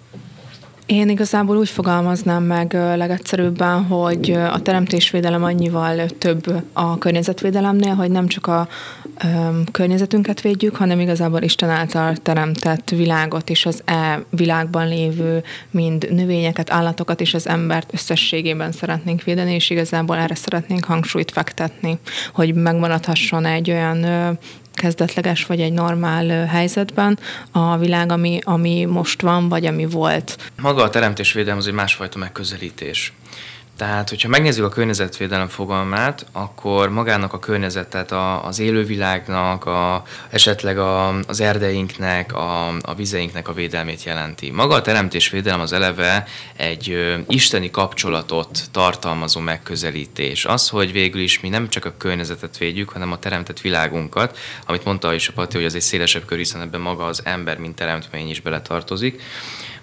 Én 0.85 1.09
igazából 1.09 1.57
úgy 1.57 1.69
fogalmaznám 1.69 2.43
meg 2.43 2.73
legegyszerűbben, 2.73 3.83
hogy 3.83 4.31
a 4.31 4.61
teremtésvédelem 4.61 5.43
annyival 5.43 6.05
több 6.05 6.63
a 6.73 6.97
környezetvédelemnél, 6.97 7.93
hogy 7.93 8.11
nem 8.11 8.27
csak 8.27 8.47
a 8.47 8.67
környezetünket 9.71 10.41
védjük, 10.41 10.75
hanem 10.75 10.99
igazából 10.99 11.41
Isten 11.41 11.69
által 11.69 12.15
teremtett 12.15 12.89
világot 12.89 13.49
és 13.49 13.65
az 13.65 13.81
e 13.85 14.23
világban 14.29 14.87
lévő 14.87 15.43
mind 15.71 16.07
növényeket, 16.11 16.71
állatokat 16.71 17.21
és 17.21 17.33
az 17.33 17.47
embert 17.47 17.93
összességében 17.93 18.71
szeretnénk 18.71 19.23
védeni, 19.23 19.53
és 19.53 19.69
igazából 19.69 20.17
erre 20.17 20.35
szeretnénk 20.35 20.85
hangsúlyt 20.85 21.31
fektetni, 21.31 21.99
hogy 22.33 22.53
megmaradhasson 22.53 23.45
egy 23.45 23.71
olyan 23.71 24.05
kezdetleges 24.73 25.45
vagy 25.45 25.61
egy 25.61 25.73
normál 25.73 26.45
helyzetben 26.45 27.19
a 27.51 27.77
világ, 27.77 28.11
ami, 28.11 28.39
ami 28.43 28.85
most 28.85 29.21
van, 29.21 29.49
vagy 29.49 29.65
ami 29.65 29.85
volt. 29.85 30.51
Maga 30.61 30.83
a 30.83 30.89
teremtésvédelem 30.89 31.57
az 31.57 31.67
egy 31.67 31.73
másfajta 31.73 32.17
megközelítés. 32.17 33.13
Tehát, 33.77 34.09
hogyha 34.09 34.29
megnézzük 34.29 34.65
a 34.65 34.69
környezetvédelem 34.69 35.47
fogalmát, 35.47 36.25
akkor 36.31 36.89
magának 36.89 37.33
a 37.33 37.39
környezetet 37.39 38.11
a, 38.11 38.45
az 38.45 38.59
élővilágnak, 38.59 39.65
a, 39.65 40.03
esetleg 40.29 40.77
a, 40.77 41.19
az 41.27 41.39
erdeinknek, 41.39 42.33
a, 42.33 42.67
a 42.67 42.93
vizeinknek 42.95 43.47
a 43.47 43.53
védelmét 43.53 44.03
jelenti. 44.03 44.51
Maga 44.51 44.75
a 44.75 44.81
teremtésvédelem 44.81 45.59
az 45.59 45.73
eleve 45.73 46.27
egy 46.55 46.91
ö, 46.91 47.17
isteni 47.27 47.71
kapcsolatot 47.71 48.59
tartalmazó 48.71 49.39
megközelítés. 49.39 50.45
Az, 50.45 50.69
hogy 50.69 50.91
végül 50.91 51.21
is 51.21 51.39
mi 51.39 51.49
nem 51.49 51.69
csak 51.69 51.85
a 51.85 51.93
környezetet 51.97 52.57
védjük, 52.57 52.89
hanem 52.89 53.11
a 53.11 53.19
teremtett 53.19 53.61
világunkat, 53.61 54.37
amit 54.65 54.85
mondta 54.85 55.13
is 55.13 55.27
a 55.27 55.33
Pati, 55.33 55.55
hogy 55.55 55.65
az 55.65 55.75
egy 55.75 55.81
szélesebb 55.81 56.25
kör, 56.25 56.37
hiszen 56.37 56.61
ebben 56.61 56.81
maga 56.81 57.05
az 57.05 57.21
ember, 57.23 57.57
mint 57.57 57.75
teremtmény 57.75 58.29
is 58.29 58.41
beletartozik. 58.41 59.21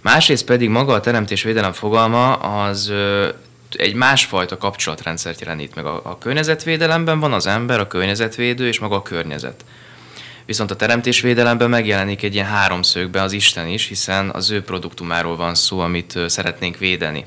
Másrészt 0.01 0.45
pedig 0.45 0.69
maga 0.69 0.93
a 0.93 1.01
teremtésvédelem 1.01 1.73
fogalma 1.73 2.35
az 2.35 2.93
egy 3.79 3.95
másfajta 3.95 4.57
kapcsolatrendszert 4.57 5.41
jelenít 5.41 5.75
meg. 5.75 5.87
A, 5.87 6.01
a 6.05 6.19
környezetvédelemben 6.19 7.21
van 7.21 7.33
az 7.33 7.47
ember, 7.47 7.81
a 7.81 7.87
környezetvédő 7.87 8.67
és 8.67 8.79
maga 8.79 8.97
a 8.97 9.03
környezet. 9.03 9.65
Viszont 10.45 10.71
a 10.71 10.77
teremtésvédelemben 10.77 11.71
megjelenik 11.71 12.23
egy 12.23 12.35
ilyen 12.35 12.47
háromszögbe 12.47 13.23
az 13.23 13.33
Isten 13.33 13.67
is, 13.67 13.87
hiszen 13.87 14.31
az 14.31 14.51
ő 14.51 14.63
produktumáról 14.63 15.37
van 15.37 15.55
szó, 15.55 15.81
amit 15.81 16.19
szeretnénk 16.27 16.79
védeni. 16.79 17.25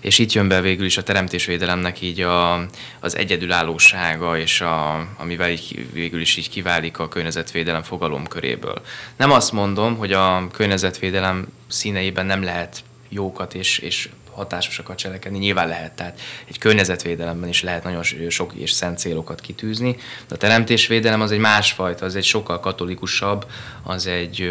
És 0.00 0.18
itt 0.18 0.32
jön 0.32 0.48
be 0.48 0.60
végül 0.60 0.84
is 0.84 0.96
a 0.96 1.02
teremtésvédelemnek 1.02 2.00
így 2.00 2.20
a, 2.20 2.66
az 3.00 3.16
egyedülállósága, 3.16 4.38
és 4.38 4.60
a, 4.60 5.06
amivel 5.16 5.50
így, 5.50 5.86
végül 5.92 6.20
is 6.20 6.36
így 6.36 6.50
kiválik 6.50 6.98
a 6.98 7.08
környezetvédelem 7.08 7.82
fogalomköréből. 7.82 8.82
Nem 9.16 9.30
azt 9.30 9.52
mondom, 9.52 9.96
hogy 9.96 10.12
a 10.12 10.48
környezetvédelem 10.52 11.46
színeiben 11.68 12.26
nem 12.26 12.42
lehet 12.42 12.82
jókat 13.08 13.54
és, 13.54 13.78
és 13.78 14.08
hatásosakat 14.34 14.96
cselekedni, 14.96 15.38
nyilván 15.38 15.68
lehet, 15.68 15.92
tehát 15.92 16.20
egy 16.48 16.58
környezetvédelemben 16.58 17.48
is 17.48 17.62
lehet 17.62 17.84
nagyon 17.84 18.02
sok 18.28 18.52
és 18.54 18.70
szent 18.70 18.98
célokat 18.98 19.40
kitűzni, 19.40 19.96
de 20.28 20.34
a 20.34 20.38
teremtésvédelem 20.38 21.20
az 21.20 21.32
egy 21.32 21.38
másfajta, 21.38 22.04
az 22.04 22.16
egy 22.16 22.24
sokkal 22.24 22.60
katolikusabb, 22.60 23.46
az 23.82 24.06
egy 24.06 24.50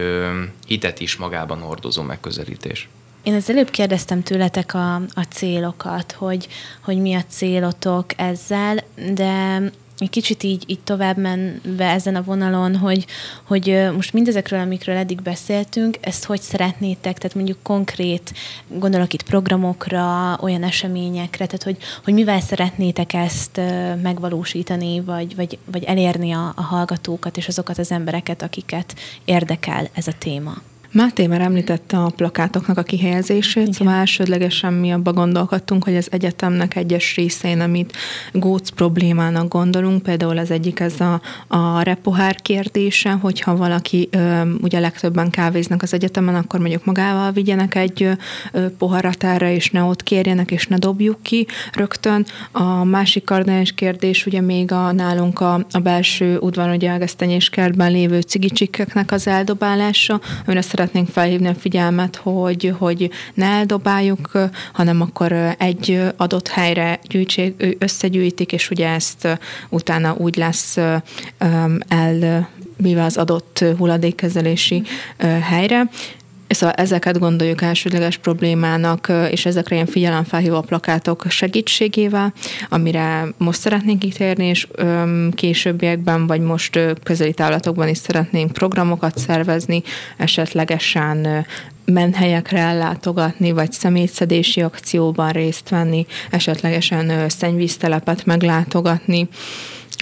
hitet 0.67 0.99
is 0.99 1.15
magában 1.15 1.59
hordozó 1.59 2.01
megközelítés. 2.01 2.87
Én 3.23 3.33
az 3.33 3.49
előbb 3.49 3.69
kérdeztem 3.69 4.23
tőletek 4.23 4.73
a, 4.73 4.95
a 4.95 5.25
célokat, 5.29 6.11
hogy, 6.11 6.47
hogy 6.81 6.97
mi 6.97 7.13
a 7.13 7.23
célotok 7.29 8.05
ezzel, 8.15 8.83
de 9.13 9.61
egy 9.99 10.09
kicsit 10.09 10.43
így, 10.43 10.63
így 10.67 10.79
tovább 10.79 11.17
menve 11.17 11.89
ezen 11.89 12.15
a 12.15 12.23
vonalon, 12.23 12.75
hogy, 12.75 13.05
hogy 13.43 13.89
most 13.95 14.13
mindezekről, 14.13 14.59
amikről 14.59 14.95
eddig 14.95 15.21
beszéltünk, 15.21 15.97
ezt 16.01 16.25
hogy 16.25 16.41
szeretnétek, 16.41 17.17
tehát 17.17 17.35
mondjuk 17.35 17.57
konkrét, 17.63 18.33
gondolok 18.67 19.13
itt 19.13 19.23
programokra, 19.23 20.37
olyan 20.41 20.63
eseményekre, 20.63 21.45
tehát 21.45 21.63
hogy, 21.63 21.77
hogy 22.03 22.13
mivel 22.13 22.39
szeretnétek 22.39 23.13
ezt 23.13 23.61
megvalósítani, 24.01 25.01
vagy, 25.01 25.35
vagy, 25.35 25.57
vagy 25.71 25.83
elérni 25.83 26.31
a, 26.31 26.53
a 26.55 26.61
hallgatókat 26.61 27.37
és 27.37 27.47
azokat 27.47 27.77
az 27.77 27.91
embereket, 27.91 28.41
akiket 28.41 28.95
érdekel 29.25 29.87
ez 29.93 30.07
a 30.07 30.13
téma. 30.19 30.53
Máté 30.91 31.27
már 31.27 31.41
említette 31.41 31.97
a 31.97 32.09
plakátoknak 32.15 32.77
a 32.77 32.83
kihelyezését, 32.83 33.61
Igen. 33.61 33.73
szóval 33.73 33.93
elsődlegesen 33.93 34.73
mi 34.73 34.91
abba 34.91 35.13
gondolkodtunk, 35.13 35.83
hogy 35.83 35.95
az 35.95 36.07
egyetemnek 36.11 36.75
egyes 36.75 37.15
részein, 37.15 37.59
amit 37.59 37.97
góc 38.33 38.69
problémának 38.69 39.47
gondolunk, 39.47 40.03
például 40.03 40.37
az 40.37 40.51
egyik 40.51 40.79
ez 40.79 40.99
a, 40.99 41.21
a 41.47 41.81
repohár 41.81 42.35
kérdése, 42.35 43.11
hogyha 43.11 43.55
valaki, 43.55 44.09
ugye 44.61 44.79
legtöbben 44.79 45.29
kávéznak 45.29 45.81
az 45.81 45.93
egyetemen, 45.93 46.35
akkor 46.35 46.59
mondjuk 46.59 46.85
magával 46.85 47.31
vigyenek 47.31 47.75
egy 47.75 48.09
poharat 48.77 49.23
erre, 49.23 49.53
és 49.53 49.69
ne 49.71 49.83
ott 49.83 50.03
kérjenek, 50.03 50.51
és 50.51 50.67
ne 50.67 50.77
dobjuk 50.77 51.23
ki 51.23 51.47
rögtön. 51.73 52.25
A 52.51 52.83
másik 52.83 53.23
kardinális 53.23 53.71
kérdés 53.71 54.25
ugye 54.25 54.41
még 54.41 54.71
a 54.71 54.91
nálunk 54.91 55.39
a, 55.39 55.65
a 55.71 55.79
belső 55.79 56.37
udvaron, 56.37 56.75
ugye 56.75 56.97
kertben 57.51 57.91
lévő 57.91 58.21
cigicsikkeknek 58.21 59.11
az 59.11 59.27
eldobálása, 59.27 60.21
amire 60.45 60.61
szeretnénk 60.79 61.09
felhívni 61.09 61.47
a 61.47 61.53
figyelmet, 61.53 62.15
hogy, 62.15 62.73
hogy 62.77 63.09
ne 63.33 63.45
eldobáljuk, 63.45 64.31
hanem 64.73 65.01
akkor 65.01 65.31
egy 65.57 66.01
adott 66.17 66.47
helyre 66.47 66.99
gyűjtsék, 67.03 67.75
összegyűjtik, 67.79 68.51
és 68.51 68.69
ugye 68.69 68.89
ezt 68.89 69.39
utána 69.69 70.15
úgy 70.17 70.35
lesz 70.35 70.77
el 71.87 72.47
mivel 72.81 73.05
az 73.05 73.17
adott 73.17 73.65
hulladékkezelési 73.77 74.83
helyre. 75.41 75.89
Szóval 76.49 76.75
ezeket 76.75 77.19
gondoljuk 77.19 77.61
elsődleges 77.61 78.17
problémának, 78.17 79.11
és 79.31 79.45
ezekre 79.45 79.75
ilyen 79.75 79.87
figyelemfelhívó 79.87 80.61
plakátok 80.61 81.25
segítségével, 81.29 82.33
amire 82.69 83.27
most 83.37 83.59
szeretnénk 83.59 83.99
kitérni, 83.99 84.45
és 84.45 84.67
későbbiekben, 85.33 86.27
vagy 86.27 86.41
most 86.41 86.79
közeli 87.03 87.33
távlatokban 87.33 87.87
is 87.87 87.97
szeretnénk 87.97 88.51
programokat 88.51 89.17
szervezni, 89.17 89.83
esetlegesen 90.17 91.45
menhelyekre 91.85 92.59
ellátogatni, 92.59 93.51
vagy 93.51 93.71
szemétszedési 93.71 94.61
akcióban 94.61 95.31
részt 95.31 95.69
venni, 95.69 96.05
esetlegesen 96.29 97.29
szennyvíztelepet 97.29 98.25
meglátogatni 98.25 99.27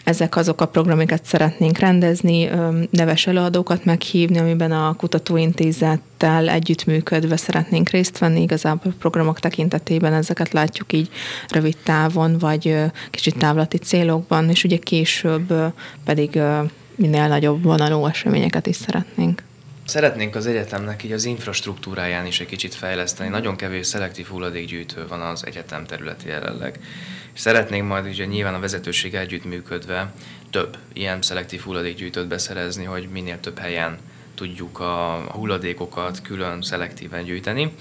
ezek 0.07 0.35
azok 0.35 0.61
a 0.61 0.65
programikat 0.67 1.25
szeretnénk 1.25 1.77
rendezni, 1.77 2.49
neves 2.89 3.27
előadókat 3.27 3.85
meghívni, 3.85 4.37
amiben 4.37 4.71
a 4.71 4.93
kutatóintézettel 4.93 6.49
együttműködve 6.49 7.37
szeretnénk 7.37 7.89
részt 7.89 8.17
venni. 8.17 8.41
Igazából 8.41 8.91
a 8.91 8.99
programok 8.99 9.39
tekintetében 9.39 10.13
ezeket 10.13 10.51
látjuk 10.51 10.93
így 10.93 11.09
rövid 11.47 11.77
távon, 11.83 12.37
vagy 12.37 12.75
kicsit 13.11 13.37
távlati 13.37 13.77
célokban, 13.77 14.49
és 14.49 14.63
ugye 14.63 14.77
később 14.77 15.53
pedig 16.05 16.39
minél 16.95 17.27
nagyobb 17.27 17.63
vonalú 17.63 18.05
eseményeket 18.05 18.67
is 18.67 18.75
szeretnénk. 18.75 19.43
Szeretnénk 19.87 20.35
az 20.35 20.47
egyetemnek 20.47 21.03
így 21.03 21.11
az 21.11 21.25
infrastruktúráján 21.25 22.25
is 22.25 22.39
egy 22.39 22.47
kicsit 22.47 22.75
fejleszteni. 22.75 23.29
Nagyon 23.29 23.55
kevés 23.55 23.87
szelektív 23.87 24.27
hulladékgyűjtő 24.27 25.07
van 25.07 25.21
az 25.21 25.45
egyetem 25.45 25.85
területi 25.85 26.27
jelenleg. 26.27 26.79
És 27.33 27.39
szeretnénk 27.39 27.87
majd 27.87 28.05
ugye 28.05 28.25
nyilván 28.25 28.53
a 28.53 28.59
vezetőség 28.59 29.15
együttműködve 29.15 30.13
több 30.49 30.77
ilyen 30.93 31.21
szelektív 31.21 31.61
hulladékgyűjtőt 31.61 32.27
beszerezni, 32.27 32.83
hogy 32.83 33.09
minél 33.11 33.39
több 33.39 33.57
helyen 33.57 33.97
tudjuk 34.35 34.79
a 34.79 35.25
hulladékokat 35.31 36.21
külön 36.21 36.61
szelektíven 36.61 37.23
gyűjteni. 37.23 37.73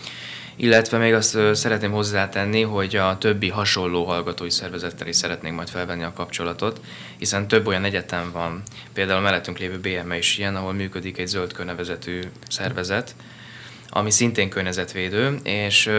Illetve 0.59 0.99
még 0.99 1.15
azt 1.15 1.39
szeretném 1.55 1.93
hozzátenni, 1.93 2.63
hogy 2.63 2.97
a 2.97 3.19
többi 3.19 3.49
hasonló 3.49 4.05
hallgatói 4.05 4.51
szervezettel 4.51 5.07
is 5.07 5.17
szeretnénk 5.17 5.57
majd 5.57 5.69
felvenni 5.69 6.03
a 6.03 6.13
kapcsolatot, 6.13 6.81
hiszen 7.19 7.49
több 7.49 7.67
olyan 7.67 7.85
egyetem 7.85 8.31
van, 8.33 8.63
például 8.93 9.21
mellettünk 9.21 9.59
lévő 9.59 9.79
BME 9.79 10.17
is 10.17 10.39
ilyen, 10.39 10.57
ahol 10.57 10.73
működik 10.73 11.19
egy 11.19 11.27
zöld 11.27 11.53
körnevezetű 11.53 12.21
szervezet, 12.49 13.15
ami 13.97 14.11
szintén 14.11 14.49
környezetvédő, 14.49 15.39
és 15.43 15.91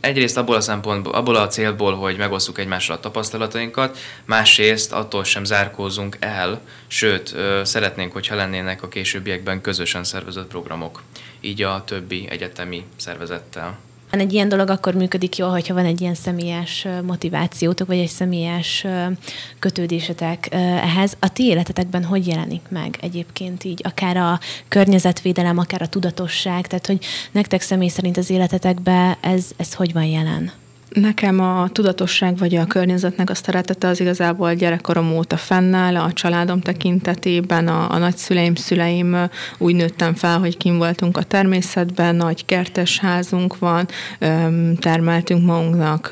egyrészt 0.00 0.36
abból 0.36 0.56
a 0.56 0.60
szempontból, 0.60 1.14
abból 1.14 1.36
a 1.36 1.46
célból, 1.46 1.94
hogy 1.94 2.16
megosszuk 2.16 2.58
egymással 2.58 2.96
a 2.96 3.00
tapasztalatainkat, 3.00 3.98
másrészt 4.24 4.92
attól 4.92 5.24
sem 5.24 5.44
zárkózunk 5.44 6.16
el, 6.20 6.60
sőt, 6.86 7.34
szeretnénk, 7.62 8.12
hogyha 8.12 8.34
lennének 8.34 8.82
a 8.82 8.88
későbbiekben 8.88 9.60
közösen 9.60 10.04
szervezett 10.04 10.46
programok, 10.46 11.02
így 11.40 11.62
a 11.62 11.82
többi 11.86 12.26
egyetemi 12.30 12.84
szervezettel 12.96 13.78
egy 14.18 14.32
ilyen 14.32 14.48
dolog 14.48 14.70
akkor 14.70 14.94
működik 14.94 15.36
jól, 15.36 15.50
hogyha 15.50 15.74
van 15.74 15.84
egy 15.84 16.00
ilyen 16.00 16.14
személyes 16.14 16.86
motivációtok, 17.02 17.86
vagy 17.86 17.98
egy 17.98 18.08
személyes 18.08 18.86
kötődésetek 19.58 20.48
ehhez. 20.50 21.16
A 21.20 21.32
ti 21.32 21.44
életetekben 21.44 22.04
hogy 22.04 22.26
jelenik 22.26 22.62
meg 22.68 22.98
egyébként 23.00 23.64
így, 23.64 23.80
akár 23.84 24.16
a 24.16 24.40
környezetvédelem, 24.68 25.58
akár 25.58 25.82
a 25.82 25.88
tudatosság, 25.88 26.66
tehát 26.66 26.86
hogy 26.86 27.04
nektek 27.32 27.60
személy 27.60 27.88
szerint 27.88 28.16
az 28.16 28.30
életetekben 28.30 29.16
ez, 29.20 29.44
ez 29.56 29.74
hogy 29.74 29.92
van 29.92 30.04
jelen? 30.04 30.52
Nekem 30.94 31.40
a 31.40 31.68
tudatosság 31.72 32.38
vagy 32.38 32.54
a 32.56 32.66
környezetnek 32.66 33.30
a 33.30 33.34
szeretete 33.34 33.88
az 33.88 34.00
igazából 34.00 34.54
gyerekkorom 34.54 35.16
óta 35.16 35.36
fennáll, 35.36 35.96
a 35.96 36.12
családom 36.12 36.60
tekintetében, 36.60 37.68
a, 37.68 37.90
a 37.90 37.98
nagyszüleim, 37.98 38.54
szüleim 38.54 39.16
úgy 39.58 39.74
nőttem 39.74 40.14
fel, 40.14 40.38
hogy 40.38 40.56
kim 40.56 40.76
voltunk 40.76 41.16
a 41.16 41.22
természetben, 41.22 42.14
nagy 42.14 42.44
kertes 42.44 42.98
házunk 42.98 43.58
van, 43.58 43.88
termeltünk 44.78 45.44
magunknak 45.44 46.10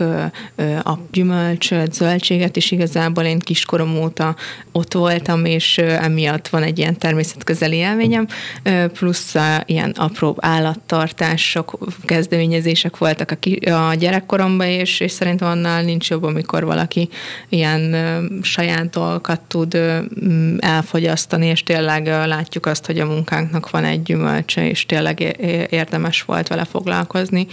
a 0.84 0.98
gyümölcsöt, 1.12 1.92
zöldséget 1.92 2.56
is 2.56 2.70
igazából 2.70 3.24
én 3.24 3.38
kiskorom 3.38 3.96
óta 3.96 4.36
ott 4.72 4.92
voltam, 4.92 5.44
és 5.44 5.78
emiatt 5.78 6.48
van 6.48 6.62
egy 6.62 6.78
ilyen 6.78 6.98
természetközeli 6.98 7.76
élményem, 7.76 8.26
plusz 8.92 9.34
ilyen 9.66 9.90
apró 9.90 10.36
állattartások, 10.40 11.78
kezdeményezések 12.04 12.98
voltak 12.98 13.30
a, 13.30 13.70
a 13.70 13.94
gyerekkoromban, 13.94 14.70
és, 14.72 15.00
és 15.00 15.12
szerintem 15.12 15.48
annál 15.48 15.82
nincs 15.82 16.10
jobb, 16.10 16.22
amikor 16.22 16.64
valaki 16.64 17.08
ilyen 17.48 17.96
saját 18.42 18.90
dolgokat 18.90 19.40
tud 19.40 19.78
elfogyasztani, 20.58 21.46
és 21.46 21.62
tényleg 21.62 22.06
látjuk 22.06 22.66
azt, 22.66 22.86
hogy 22.86 22.98
a 22.98 23.06
munkánknak 23.06 23.70
van 23.70 23.84
egy 23.84 24.02
gyümölcse, 24.02 24.68
és 24.68 24.86
tényleg 24.86 25.36
érdemes 25.70 26.22
volt 26.22 26.48
vele 26.48 26.64
foglalkozni. 26.64 27.46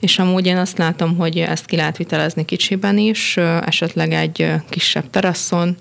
És 0.00 0.18
amúgy 0.18 0.46
én 0.46 0.56
azt 0.56 0.78
látom, 0.78 1.16
hogy 1.16 1.38
ezt 1.38 1.66
ki 1.66 1.76
lehet 1.76 1.96
vitelezni 1.96 2.44
kicsiben 2.44 2.98
is, 2.98 3.36
esetleg 3.66 4.12
egy 4.12 4.46
kisebb 4.68 5.10
teraszon 5.10 5.76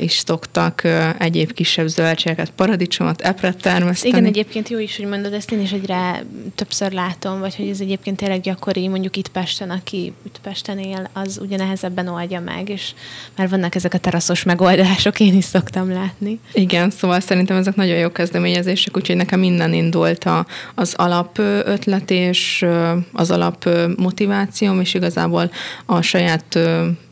is 0.00 0.12
szoktak 0.12 0.82
egyéb 1.18 1.52
kisebb 1.52 1.86
zöldségeket, 1.86 2.50
paradicsomot, 2.50 3.20
epret 3.20 3.56
termeszteni. 3.56 4.16
Igen, 4.16 4.24
egyébként 4.24 4.68
jó 4.68 4.78
is, 4.78 4.96
hogy 4.96 5.06
mondod, 5.06 5.32
ezt 5.32 5.52
én 5.52 5.60
is 5.60 5.72
egyre 5.72 6.24
többször 6.54 6.92
látom, 6.92 7.40
vagy 7.40 7.56
hogy 7.56 7.68
ez 7.68 7.80
egyébként 7.80 8.16
tényleg 8.16 8.40
gyakori, 8.40 8.88
mondjuk 8.88 9.16
itt 9.16 9.28
Pesten, 9.28 9.70
aki 9.70 10.07
Pesten 10.42 10.78
él, 10.78 11.08
az 11.12 11.38
ugye 11.42 11.56
nehezebben 11.56 12.08
oldja 12.08 12.40
meg, 12.40 12.68
és 12.68 12.92
már 13.36 13.48
vannak 13.48 13.74
ezek 13.74 13.94
a 13.94 13.98
teraszos 13.98 14.42
megoldások, 14.42 15.20
én 15.20 15.34
is 15.34 15.44
szoktam 15.44 15.92
látni. 15.92 16.40
Igen, 16.52 16.90
szóval 16.90 17.20
szerintem 17.20 17.56
ezek 17.56 17.74
nagyon 17.74 17.96
jó 17.96 18.12
kezdeményezések, 18.12 18.96
úgyhogy 18.96 19.16
nekem 19.16 19.40
minden 19.40 19.72
indult 19.72 20.24
a, 20.24 20.46
az 20.74 20.94
alap 20.96 21.38
ötlet 21.64 22.10
és 22.10 22.66
az 23.12 23.30
alap 23.30 23.68
motivációm, 23.96 24.80
és 24.80 24.94
igazából 24.94 25.50
a 25.86 26.00
saját 26.00 26.58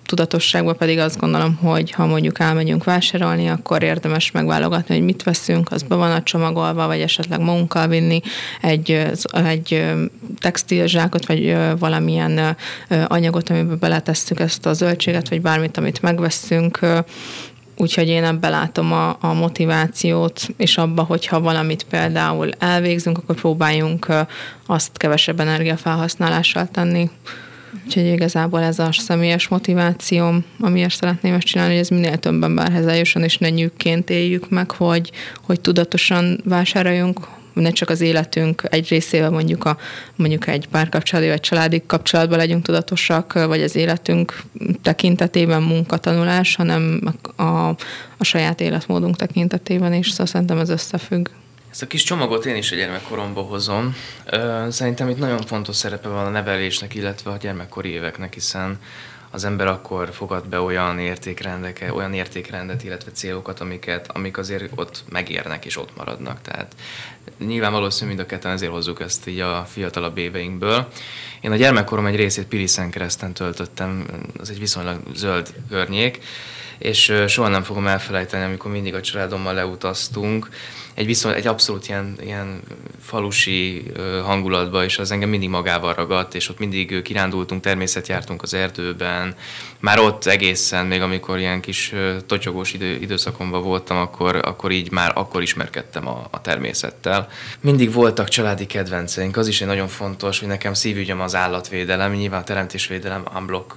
tudatosságban 0.07 0.77
pedig 0.77 0.99
azt 0.99 1.19
gondolom, 1.19 1.55
hogy 1.55 1.91
ha 1.91 2.07
mondjuk 2.07 2.39
elmegyünk 2.39 2.85
vásárolni, 2.85 3.49
akkor 3.49 3.83
érdemes 3.83 4.31
megválogatni, 4.31 4.95
hogy 4.95 5.05
mit 5.05 5.23
veszünk, 5.23 5.73
az 5.73 5.83
be 5.83 5.95
van 5.95 6.11
a 6.11 6.23
csomagolva, 6.23 6.87
vagy 6.87 7.01
esetleg 7.01 7.41
magunkkal 7.41 7.89
vinni 7.89 8.21
egy, 8.63 8.91
egy 9.33 9.85
textilzsákot, 10.39 11.27
vagy 11.27 11.57
valamilyen 11.79 12.57
anyagot, 13.07 13.51
amiben 13.51 13.79
beletesszük 13.79 14.41
ezt 14.41 14.67
a 14.67 14.73
zöldséget, 14.73 15.29
vagy 15.29 15.41
bármit, 15.41 15.77
amit 15.77 16.03
megveszünk, 16.03 16.79
Úgyhogy 17.79 18.09
én 18.09 18.25
ebbe 18.25 18.49
látom 18.49 18.93
a, 18.93 19.17
a 19.21 19.33
motivációt, 19.33 20.49
és 20.57 20.79
abba, 20.79 21.03
hogyha 21.03 21.41
valamit 21.41 21.83
például 21.83 22.51
elvégzünk, 22.59 23.19
akkor 23.19 23.35
próbáljunk 23.35 24.07
azt 24.67 24.97
kevesebb 24.97 25.41
energiafelhasználással 25.41 26.69
tenni. 26.73 27.11
Úgyhogy 27.85 28.07
igazából 28.07 28.61
ez 28.61 28.79
a 28.79 28.93
személyes 28.93 29.49
motivációm, 29.49 30.45
amiért 30.61 30.95
szeretném 30.95 31.35
ezt 31.35 31.47
csinálni, 31.47 31.73
hogy 31.73 31.83
ez 31.83 31.89
minél 31.89 32.19
több 32.19 32.43
emberhez 32.43 32.87
eljusson, 32.87 33.23
és 33.23 33.39
ne 33.39 33.51
nyűkként 33.51 34.11
éljük 34.11 34.51
meg, 34.51 34.71
hogy, 34.71 35.11
hogy 35.45 35.61
tudatosan 35.61 36.41
vásároljunk, 36.45 37.29
ne 37.53 37.71
csak 37.71 37.91
az 37.91 38.01
életünk 38.01 38.63
egy 38.71 38.89
részével 38.89 39.31
mondjuk, 39.31 39.65
a, 39.65 39.77
mondjuk 40.17 40.47
egy 40.47 40.69
párkapcsolati 40.69 41.29
vagy 41.29 41.41
családi 41.41 41.83
kapcsolatban 41.87 42.39
legyünk 42.39 42.63
tudatosak, 42.63 43.33
vagy 43.33 43.63
az 43.63 43.77
életünk 43.77 44.43
tekintetében 44.83 45.63
munkatanulás, 45.63 46.57
hanem 46.57 47.01
a, 47.37 47.43
a 48.17 48.25
saját 48.25 48.61
életmódunk 48.61 49.17
tekintetében 49.17 49.93
is, 49.93 50.11
szóval 50.11 50.27
szerintem 50.27 50.59
ez 50.59 50.69
összefügg. 50.69 51.29
Ezt 51.77 51.85
a 51.85 51.89
kis 51.89 52.03
csomagot 52.03 52.47
én 52.47 52.57
is 52.57 52.73
a 52.73 52.77
gyermekkoromba 52.77 53.41
hozom. 53.41 53.97
Szerintem 54.69 55.09
itt 55.09 55.19
nagyon 55.19 55.43
fontos 55.43 55.77
szerepe 55.77 56.09
van 56.09 56.27
a 56.27 56.31
nevelésnek, 56.31 56.95
illetve 56.95 57.31
a 57.31 57.37
gyermekkori 57.37 57.89
éveknek, 57.89 58.35
hiszen 58.35 58.79
az 59.31 59.45
ember 59.45 59.67
akkor 59.67 60.09
fogad 60.13 60.49
be 60.49 60.61
olyan 60.61 60.99
értékrendeket, 60.99 61.91
olyan 61.91 62.15
értékrendet, 62.15 62.85
illetve 62.85 63.11
célokat, 63.11 63.61
amiket, 63.61 64.11
amik 64.13 64.39
azért 64.39 64.73
ott 64.75 65.05
megérnek 65.09 65.65
és 65.65 65.77
ott 65.77 65.97
maradnak. 65.97 66.41
Tehát 66.43 66.75
nyilván 67.39 67.73
valószínű 67.73 68.09
mind 68.09 68.21
a 68.21 68.27
ketten 68.27 68.53
ezért 68.53 68.73
hozzuk 68.73 69.01
ezt 69.01 69.27
így 69.27 69.41
a 69.41 69.67
fiatalabb 69.69 70.19
éveinkből. 70.19 70.89
Én 71.41 71.51
a 71.51 71.57
gyermekkorom 71.57 72.07
egy 72.07 72.17
részét 72.17 72.47
Piliszen 72.47 72.91
kereszten 72.91 73.33
töltöttem, 73.33 74.07
az 74.39 74.51
egy 74.51 74.59
viszonylag 74.59 75.01
zöld 75.15 75.55
környék, 75.69 76.19
és 76.79 77.13
soha 77.27 77.49
nem 77.49 77.63
fogom 77.63 77.87
elfelejteni, 77.87 78.45
amikor 78.45 78.71
mindig 78.71 78.95
a 78.95 79.01
családommal 79.01 79.55
leutaztunk, 79.55 80.49
egy, 80.97 81.07
viszont, 81.07 81.35
egy 81.35 81.47
abszolút 81.47 81.89
ilyen, 81.89 82.17
ilyen 82.21 82.61
falusi 83.03 83.83
hangulatba, 84.25 84.85
és 84.85 84.99
az 84.99 85.11
engem 85.11 85.29
mindig 85.29 85.49
magával 85.49 85.95
ragadt, 85.95 86.35
és 86.35 86.49
ott 86.49 86.59
mindig 86.59 87.03
kirándultunk, 87.03 87.63
természet 87.63 88.09
jártunk 88.09 88.43
az 88.43 88.55
erdőben. 88.55 89.35
Már 89.81 89.99
ott 89.99 90.27
egészen, 90.27 90.87
még 90.87 91.01
amikor 91.01 91.39
ilyen 91.39 91.61
kis 91.61 91.95
totyogós 92.27 92.73
idő, 92.73 92.99
időszakomban 93.01 93.63
voltam, 93.63 93.97
akkor, 93.97 94.37
akkor 94.37 94.71
így 94.71 94.91
már 94.91 95.13
akkor 95.15 95.43
ismerkedtem 95.43 96.09
a, 96.09 96.27
a 96.31 96.41
természettel. 96.41 97.29
Mindig 97.61 97.93
voltak 97.93 98.29
családi 98.29 98.67
kedvenceink, 98.67 99.37
az 99.37 99.49
is 99.49 99.61
egy 99.61 99.69
nagyon 99.69 99.89
fontos, 99.89 100.39
hogy 100.39 100.49
nekem 100.49 100.75
szívügyem 100.75 101.21
az 101.21 101.35
állatvédelem, 101.35 102.13
nyilván 102.13 102.41
a 102.41 102.45
teremtésvédelem 102.45 103.23
unblock 103.37 103.77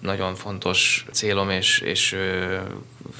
nagyon 0.00 0.34
fontos 0.34 1.06
célom, 1.12 1.50
és, 1.50 1.78
és 1.78 2.16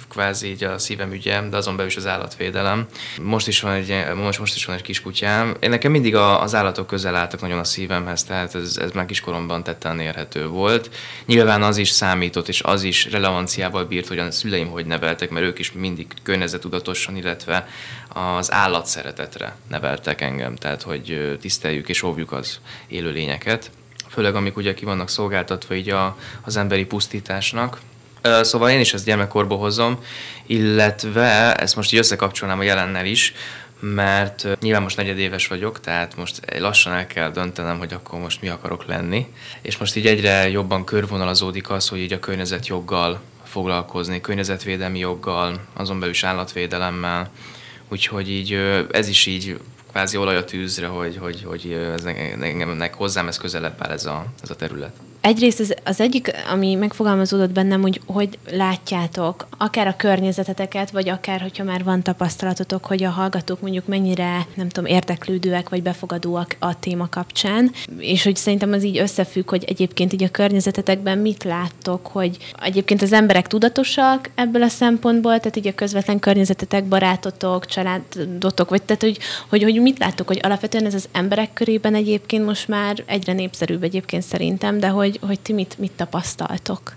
kvázi 0.08 0.48
így 0.48 0.64
a 0.64 0.78
szívem 0.78 1.12
ügyem, 1.12 1.50
de 1.50 1.56
azon 1.56 1.76
belül 1.76 1.90
is 1.90 1.96
az 1.96 2.06
állatvédelem. 2.06 2.86
Most 3.22 3.48
is 3.48 3.60
van 3.60 3.72
egy, 3.72 4.14
most, 4.14 4.38
most 4.38 4.56
is 4.56 4.64
van 4.64 4.76
egy 4.76 4.82
kis 4.82 5.00
kutyám. 5.00 5.56
Én 5.60 5.70
nekem 5.70 5.90
mindig 5.90 6.14
a, 6.14 6.42
az 6.42 6.54
állatok 6.54 6.86
közel 6.86 7.14
álltak 7.14 7.40
nagyon 7.40 7.58
a 7.58 7.64
szívemhez, 7.64 8.24
tehát 8.24 8.54
ez, 8.54 8.76
ez 8.76 8.90
már 8.90 9.06
kiskoromban 9.06 9.62
tetten 9.62 10.00
érhető 10.00 10.46
volt. 10.46 10.90
Nyilván 11.26 11.62
az 11.62 11.76
is 11.76 11.88
számított, 11.88 12.48
és 12.48 12.62
az 12.62 12.82
is 12.82 13.10
relevanciával 13.10 13.84
bírt, 13.84 14.08
hogy 14.08 14.18
a 14.18 14.30
szüleim 14.30 14.68
hogy 14.68 14.86
neveltek, 14.86 15.30
mert 15.30 15.46
ők 15.46 15.58
is 15.58 15.72
mindig 15.72 16.06
környezetudatosan, 16.22 17.16
illetve 17.16 17.68
az 18.08 18.52
állat 18.52 18.86
szeretetre 18.86 19.56
neveltek 19.68 20.20
engem, 20.20 20.56
tehát 20.56 20.82
hogy 20.82 21.36
tiszteljük 21.40 21.88
és 21.88 22.02
óvjuk 22.02 22.32
az 22.32 22.60
élőlényeket 22.86 23.70
főleg 24.09 24.35
amik 24.35 24.57
ugye 24.57 24.75
ki 24.75 24.85
vannak 24.85 25.09
szolgáltatva 25.09 25.75
így 25.75 25.90
a, 25.90 26.16
az 26.45 26.57
emberi 26.57 26.85
pusztításnak. 26.85 27.79
Szóval 28.40 28.71
én 28.71 28.81
is 28.81 28.95
ezt 28.95 29.05
gyermekkorból 29.05 29.59
hozom, 29.59 29.99
illetve 30.47 31.55
ezt 31.55 31.77
most 31.77 31.92
így 31.92 31.99
összekapcsolnám 31.99 32.59
a 32.59 32.62
jelennel 32.62 33.07
is, 33.07 33.35
mert 33.81 34.61
nyilván 34.61 34.83
most 34.83 34.97
negyedéves 34.97 35.47
vagyok, 35.47 35.81
tehát 35.81 36.16
most 36.16 36.40
lassan 36.59 36.92
el 36.92 37.07
kell 37.07 37.31
döntenem, 37.31 37.79
hogy 37.79 37.92
akkor 37.92 38.19
most 38.19 38.42
mi 38.42 38.49
akarok 38.49 38.87
lenni. 38.87 39.27
És 39.62 39.77
most 39.77 39.97
így 39.97 40.07
egyre 40.07 40.49
jobban 40.49 40.85
körvonalazódik 40.85 41.71
az, 41.71 41.88
hogy 41.88 41.99
így 41.99 42.12
a 42.12 42.19
környezetjoggal 42.19 43.21
foglalkozni, 43.45 44.21
környezetvédelmi 44.21 44.99
joggal, 44.99 45.61
azon 45.73 45.99
belül 45.99 46.14
is 46.14 46.25
állatvédelemmel. 46.25 47.31
Úgyhogy 47.88 48.31
így 48.31 48.53
ez 48.90 49.09
is 49.09 49.27
így 49.27 49.59
kvázi 49.96 50.16
olaj 50.16 50.37
a 50.37 50.44
tűzre, 50.44 50.87
hogy, 50.87 51.16
hogy, 51.16 51.42
hogy 51.44 51.72
ez 51.94 52.04
engem, 52.40 52.90
hozzám 52.92 53.28
ez 53.28 53.37
közelebb 53.37 53.74
áll 53.78 53.90
ez 53.90 54.04
a, 54.06 54.24
ez 54.42 54.50
a 54.50 54.56
terület. 54.56 54.92
Egyrészt 55.26 55.61
az, 55.61 55.74
az 55.85 56.00
egyik, 56.00 56.30
ami 56.50 56.74
megfogalmazódott 56.74 57.50
bennem, 57.50 57.80
hogy 57.80 58.00
hogy 58.06 58.38
látjátok 58.50 59.46
akár 59.59 59.87
a 59.87 59.96
környezeteteket, 59.96 60.90
vagy 60.90 61.09
akár, 61.09 61.40
hogyha 61.40 61.64
már 61.64 61.85
van 61.85 62.02
tapasztalatotok, 62.02 62.85
hogy 62.85 63.04
a 63.04 63.11
hallgatók 63.11 63.61
mondjuk 63.61 63.87
mennyire, 63.87 64.46
nem 64.54 64.68
tudom, 64.68 64.90
érdeklődőek, 64.90 65.68
vagy 65.68 65.82
befogadóak 65.82 66.56
a 66.59 66.78
téma 66.78 67.09
kapcsán, 67.09 67.72
és 67.98 68.22
hogy 68.22 68.37
szerintem 68.37 68.72
az 68.72 68.85
így 68.85 68.98
összefügg, 68.98 69.50
hogy 69.50 69.64
egyébként 69.64 70.12
így 70.12 70.22
a 70.22 70.30
környezetetekben 70.30 71.18
mit 71.18 71.44
láttok, 71.44 72.06
hogy 72.06 72.37
egyébként 72.62 73.02
az 73.02 73.12
emberek 73.12 73.46
tudatosak 73.46 74.30
ebből 74.35 74.62
a 74.62 74.68
szempontból, 74.68 75.38
tehát 75.38 75.56
így 75.56 75.66
a 75.66 75.74
közvetlen 75.74 76.18
környezetetek, 76.18 76.85
barátotok, 76.85 77.66
családotok, 77.66 78.70
vagy 78.70 78.82
tehát, 78.82 79.02
hogy, 79.02 79.18
hogy, 79.48 79.62
hogy 79.62 79.80
mit 79.87 79.99
láttok, 79.99 80.27
hogy 80.27 80.40
alapvetően 80.42 80.87
ez 80.87 80.94
az 80.94 81.09
emberek 81.12 81.53
körében 81.53 81.94
egyébként 81.94 82.44
most 82.44 82.68
már 82.68 83.03
egyre 83.07 83.33
népszerűbb 83.33 83.83
egyébként 83.83 84.22
szerintem, 84.22 84.79
de 84.79 84.88
hogy, 84.88 85.18
hogy 85.22 85.40
ti 85.40 85.53
mit, 85.53 85.79
mit 85.79 85.92
tapasztaltok? 85.92 86.96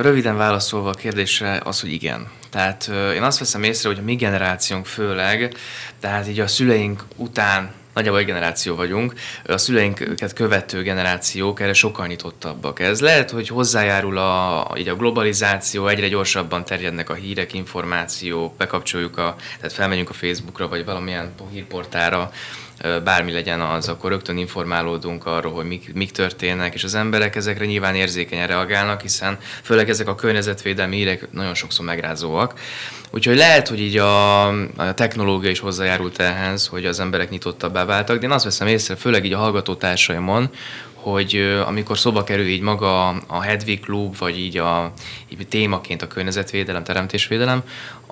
Röviden 0.00 0.36
válaszolva 0.36 0.88
a 0.88 0.94
kérdésre 0.94 1.60
az, 1.64 1.80
hogy 1.80 1.92
igen. 1.92 2.28
Tehát 2.50 2.90
én 3.14 3.22
azt 3.22 3.38
veszem 3.38 3.62
észre, 3.62 3.88
hogy 3.88 3.98
a 3.98 4.02
mi 4.02 4.14
generációnk 4.14 4.86
főleg, 4.86 5.54
tehát 6.00 6.28
így 6.28 6.40
a 6.40 6.46
szüleink 6.46 7.04
után 7.16 7.72
nagyjából 8.00 8.20
egy 8.20 8.34
generáció 8.34 8.74
vagyunk, 8.74 9.12
a 9.46 9.56
szüleinket 9.56 10.32
követő 10.32 10.82
generációk 10.82 11.60
erre 11.60 11.72
sokkal 11.72 12.06
nyitottabbak. 12.06 12.80
Ez 12.80 13.00
lehet, 13.00 13.30
hogy 13.30 13.48
hozzájárul 13.48 14.18
a, 14.18 14.72
így 14.78 14.88
a 14.88 14.96
globalizáció, 14.96 15.86
egyre 15.86 16.08
gyorsabban 16.08 16.64
terjednek 16.64 17.10
a 17.10 17.14
hírek, 17.14 17.52
információk, 17.52 18.56
bekapcsoljuk 18.56 19.18
a, 19.18 19.36
tehát 19.56 19.72
felmegyünk 19.72 20.10
a 20.10 20.12
Facebookra, 20.12 20.68
vagy 20.68 20.84
valamilyen 20.84 21.32
hírportára, 21.52 22.30
bármi 23.04 23.32
legyen 23.32 23.60
az, 23.60 23.88
akkor 23.88 24.10
rögtön 24.10 24.36
informálódunk 24.36 25.26
arról, 25.26 25.52
hogy 25.52 25.66
mik, 25.66 25.94
mik 25.94 26.10
történnek, 26.10 26.74
és 26.74 26.84
az 26.84 26.94
emberek 26.94 27.36
ezekre 27.36 27.64
nyilván 27.64 27.94
érzékenyen 27.94 28.46
reagálnak, 28.46 29.00
hiszen 29.00 29.38
főleg 29.62 29.88
ezek 29.88 30.08
a 30.08 30.14
környezetvédelmi 30.14 30.96
hírek 30.96 31.32
nagyon 31.32 31.54
sokszor 31.54 31.84
megrázóak. 31.84 32.58
Úgyhogy 33.10 33.36
lehet, 33.36 33.68
hogy 33.68 33.80
így 33.80 33.96
a, 33.96 34.46
a 34.48 34.94
technológia 34.94 35.50
is 35.50 35.58
hozzájárult 35.58 36.18
ehhez, 36.20 36.66
hogy 36.66 36.86
az 36.86 37.00
emberek 37.00 37.30
nyitottabbá 37.30 37.84
váltak, 37.84 38.18
de 38.18 38.26
én 38.26 38.32
azt 38.32 38.44
veszem 38.44 38.66
észre, 38.66 38.96
főleg 38.96 39.24
így 39.24 39.32
a 39.32 39.38
hallgatótársaimon, 39.38 40.50
hogy 40.94 41.60
amikor 41.66 41.98
szoba 41.98 42.24
kerül 42.24 42.46
így 42.46 42.60
maga 42.60 43.08
a 43.08 43.40
Hedvig 43.40 43.80
Klub, 43.80 44.18
vagy 44.18 44.38
így 44.38 44.56
a 44.56 44.92
így 45.28 45.48
témaként 45.48 46.02
a 46.02 46.06
környezetvédelem, 46.06 46.84
teremtésvédelem, 46.84 47.62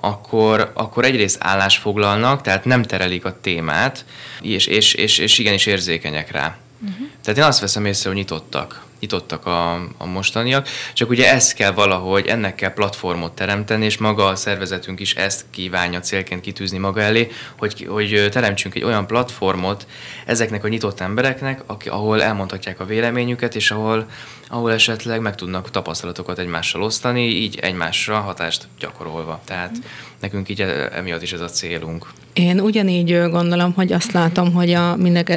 akkor, 0.01 0.71
akkor 0.73 1.05
egyrészt 1.05 1.37
állás 1.39 1.77
foglalnak, 1.77 2.41
tehát 2.41 2.65
nem 2.65 2.83
terelik 2.83 3.25
a 3.25 3.37
témát, 3.41 4.05
és, 4.41 4.65
és, 4.67 4.93
és, 4.93 5.17
és 5.17 5.37
igenis 5.37 5.65
érzékenyek 5.65 6.31
rá. 6.31 6.57
Uh-huh. 6.81 7.07
Tehát 7.23 7.39
én 7.39 7.45
azt 7.45 7.59
veszem 7.59 7.85
észre, 7.85 8.09
hogy 8.09 8.17
nyitottak. 8.17 8.87
Nyitottak 8.99 9.45
a, 9.45 9.73
a 9.97 10.05
mostaniak, 10.05 10.67
csak 10.93 11.09
ugye 11.09 11.33
ezt 11.33 11.53
kell 11.53 11.71
valahogy, 11.71 12.25
ennek 12.27 12.55
kell 12.55 12.73
platformot 12.73 13.31
teremteni, 13.31 13.85
és 13.85 13.97
maga 13.97 14.25
a 14.25 14.35
szervezetünk 14.35 14.99
is 14.99 15.15
ezt 15.15 15.45
kívánja 15.49 15.99
célként 15.99 16.41
kitűzni 16.41 16.77
maga 16.77 17.01
elé, 17.01 17.31
hogy, 17.57 17.87
hogy 17.89 18.27
teremtsünk 18.31 18.75
egy 18.75 18.83
olyan 18.83 19.07
platformot 19.07 19.87
ezeknek 20.25 20.63
a 20.63 20.67
nyitott 20.67 20.99
embereknek, 20.99 21.61
aki, 21.65 21.89
ahol 21.89 22.23
elmondhatják 22.23 22.79
a 22.79 22.85
véleményüket, 22.85 23.55
és 23.55 23.71
ahol, 23.71 24.09
ahol 24.47 24.71
esetleg 24.71 25.21
meg 25.21 25.35
tudnak 25.35 25.71
tapasztalatokat 25.71 26.39
egymással 26.39 26.83
osztani, 26.83 27.27
így 27.27 27.57
egymásra 27.61 28.19
hatást 28.19 28.67
gyakorolva. 28.79 29.41
Tehát 29.45 29.75
nekünk 30.19 30.49
így 30.49 30.61
emiatt 30.91 31.21
is 31.21 31.33
ez 31.33 31.41
a 31.41 31.47
célunk. 31.47 32.07
Én 32.33 32.59
ugyanígy 32.59 33.21
gondolom, 33.29 33.73
hogy 33.73 33.93
azt 33.93 34.11
látom, 34.11 34.53
hogy 34.53 34.71
a 34.71 34.95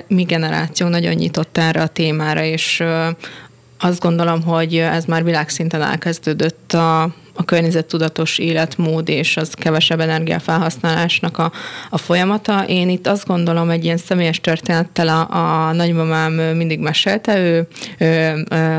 mi 0.08 0.22
generáció 0.22 0.88
nagyon 0.88 1.14
nyitott 1.14 1.58
erre 1.58 1.82
a 1.82 1.86
témára, 1.86 2.42
és 2.42 2.82
azt 3.84 4.00
gondolom, 4.00 4.42
hogy 4.42 4.76
ez 4.76 5.04
már 5.04 5.24
világszinten 5.24 5.82
elkezdődött 5.82 6.72
a, 6.72 7.14
a 7.34 7.44
környezettudatos 7.44 8.38
életmód 8.38 9.08
és 9.08 9.36
az 9.36 9.54
kevesebb 9.54 10.00
energiafelhasználásnak 10.00 11.38
a, 11.38 11.52
a 11.90 11.98
folyamata. 11.98 12.64
Én 12.66 12.88
itt 12.88 13.06
azt 13.06 13.26
gondolom, 13.26 13.70
egy 13.70 13.84
ilyen 13.84 13.96
személyes 13.96 14.40
történettel 14.40 15.08
a, 15.08 15.68
a 15.68 15.72
nagymamám 15.72 16.32
mindig 16.32 16.78
mesélte, 16.78 17.38
ő, 17.38 17.66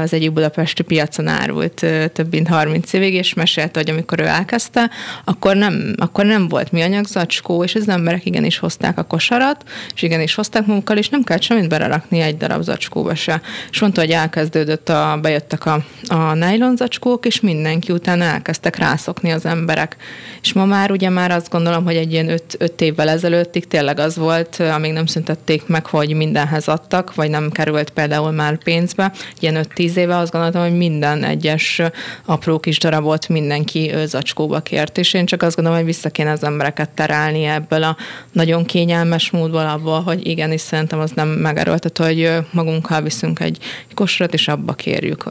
az 0.02 0.14
egyik 0.14 0.32
budapesti 0.32 0.84
piacon 0.84 1.28
árult 1.28 1.86
több 2.14 2.32
mint 2.32 2.48
30 2.48 2.94
évig, 2.94 3.14
és 3.14 3.34
mesélte, 3.34 3.80
hogy 3.80 3.90
amikor 3.90 4.20
ő 4.20 4.26
elkezdte, 4.26 4.90
akkor 5.24 5.56
nem, 5.56 5.94
akkor 5.98 6.26
nem 6.26 6.48
volt 6.48 6.72
mi 6.72 6.82
anyagzacskó, 6.82 7.64
és 7.64 7.76
az 7.76 7.90
emberek 7.90 8.26
igenis 8.26 8.58
hozták 8.58 8.98
a 8.98 9.04
kosarat, 9.04 9.64
és 9.96 10.02
igenis 10.02 10.36
hozták 10.36 10.66
magukkal, 10.66 10.98
és 10.98 11.10
nem 11.10 11.24
kellett 11.24 11.44
semmit 11.44 11.70
belerakni 11.70 12.20
egy 12.20 12.38
darab 12.38 12.62
zacskóba 12.62 13.16
se. 13.16 13.42
És 13.72 13.80
mondta, 13.80 14.02
hogy 14.02 14.12
elkezdődött, 14.12 14.90
a, 14.90 15.20
bejöttek 15.22 15.66
a, 15.66 15.84
a 16.08 16.34
nylon 16.34 16.76
zacskók, 16.76 17.26
és 17.26 17.40
mindenki 17.40 17.92
utána 17.92 18.24
elkezdtek 18.44 18.78
rászokni 18.78 19.32
az 19.32 19.46
emberek. 19.46 19.96
És 20.42 20.54
ma 20.54 20.66
már 20.66 20.92
ugye 20.92 21.10
már 21.10 21.32
azt 21.32 21.50
gondolom, 21.50 21.84
hogy 21.84 21.96
egy 21.96 22.12
ilyen 22.12 22.30
öt, 22.58 22.82
évvel 22.82 23.10
ezelőttig 23.10 23.68
tényleg 23.68 24.00
az 24.00 24.16
volt, 24.16 24.60
amíg 24.60 24.92
nem 24.92 25.06
szüntették 25.06 25.68
meg, 25.68 25.86
hogy 25.86 26.14
mindenhez 26.16 26.68
adtak, 26.68 27.16
vagy 27.16 27.30
nem 27.30 27.52
került 27.52 27.90
például 27.90 28.32
már 28.32 28.58
pénzbe. 28.58 29.12
Ilyen 29.40 29.56
öt-tíz 29.56 29.98
éve 29.98 30.18
azt 30.18 30.32
gondoltam, 30.32 30.62
hogy 30.62 30.78
minden 30.78 31.24
egyes 31.24 31.82
apró 32.26 32.60
kis 32.60 32.80
darabot 32.80 33.28
mindenki 33.28 33.94
zacskóba 34.06 34.60
kért, 34.60 34.98
és 34.98 35.14
én 35.14 35.26
csak 35.26 35.42
azt 35.42 35.56
gondolom, 35.56 35.80
hogy 35.80 35.88
vissza 35.88 36.10
kéne 36.10 36.32
az 36.32 36.44
embereket 36.44 36.90
terelni 36.90 37.44
ebből 37.44 37.84
a 37.84 37.98
nagyon 38.32 38.66
kényelmes 38.66 39.32
módból 39.32 39.68
abból, 39.68 40.02
hogy 40.02 40.28
igenis 40.28 40.62
szerintem 40.62 41.00
az 41.00 41.12
nem 41.12 41.28
megerőltető, 41.28 42.04
hogy 42.04 42.46
magunkkal 42.52 43.02
viszünk 43.02 43.40
egy 43.40 43.58
kosarat, 43.94 44.34
és 44.34 44.48
abba 44.48 44.74
kérjük 44.74 45.24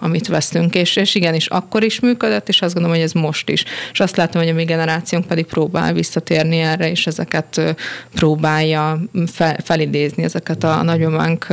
amit 0.00 0.26
veszünk, 0.26 0.74
és, 0.74 0.96
és 0.96 1.14
igenis 1.14 1.46
akkor 1.46 1.82
is 1.82 2.00
működött, 2.00 2.48
és 2.48 2.62
azt 2.62 2.74
gondolom, 2.74 2.96
hogy 2.96 3.06
ez 3.06 3.12
most 3.12 3.48
is. 3.48 3.64
És 3.92 4.00
azt 4.00 4.16
látom, 4.16 4.42
hogy 4.42 4.50
a 4.50 4.54
mi 4.54 4.64
generációnk 4.64 5.26
pedig 5.26 5.46
próbál 5.46 5.92
visszatérni 5.92 6.58
erre, 6.58 6.90
és 6.90 7.06
ezeket 7.06 7.76
próbálja 8.14 9.00
fel, 9.26 9.56
felidézni, 9.64 10.22
ezeket 10.22 10.64
a 10.64 10.82
nagyománk, 10.82 11.46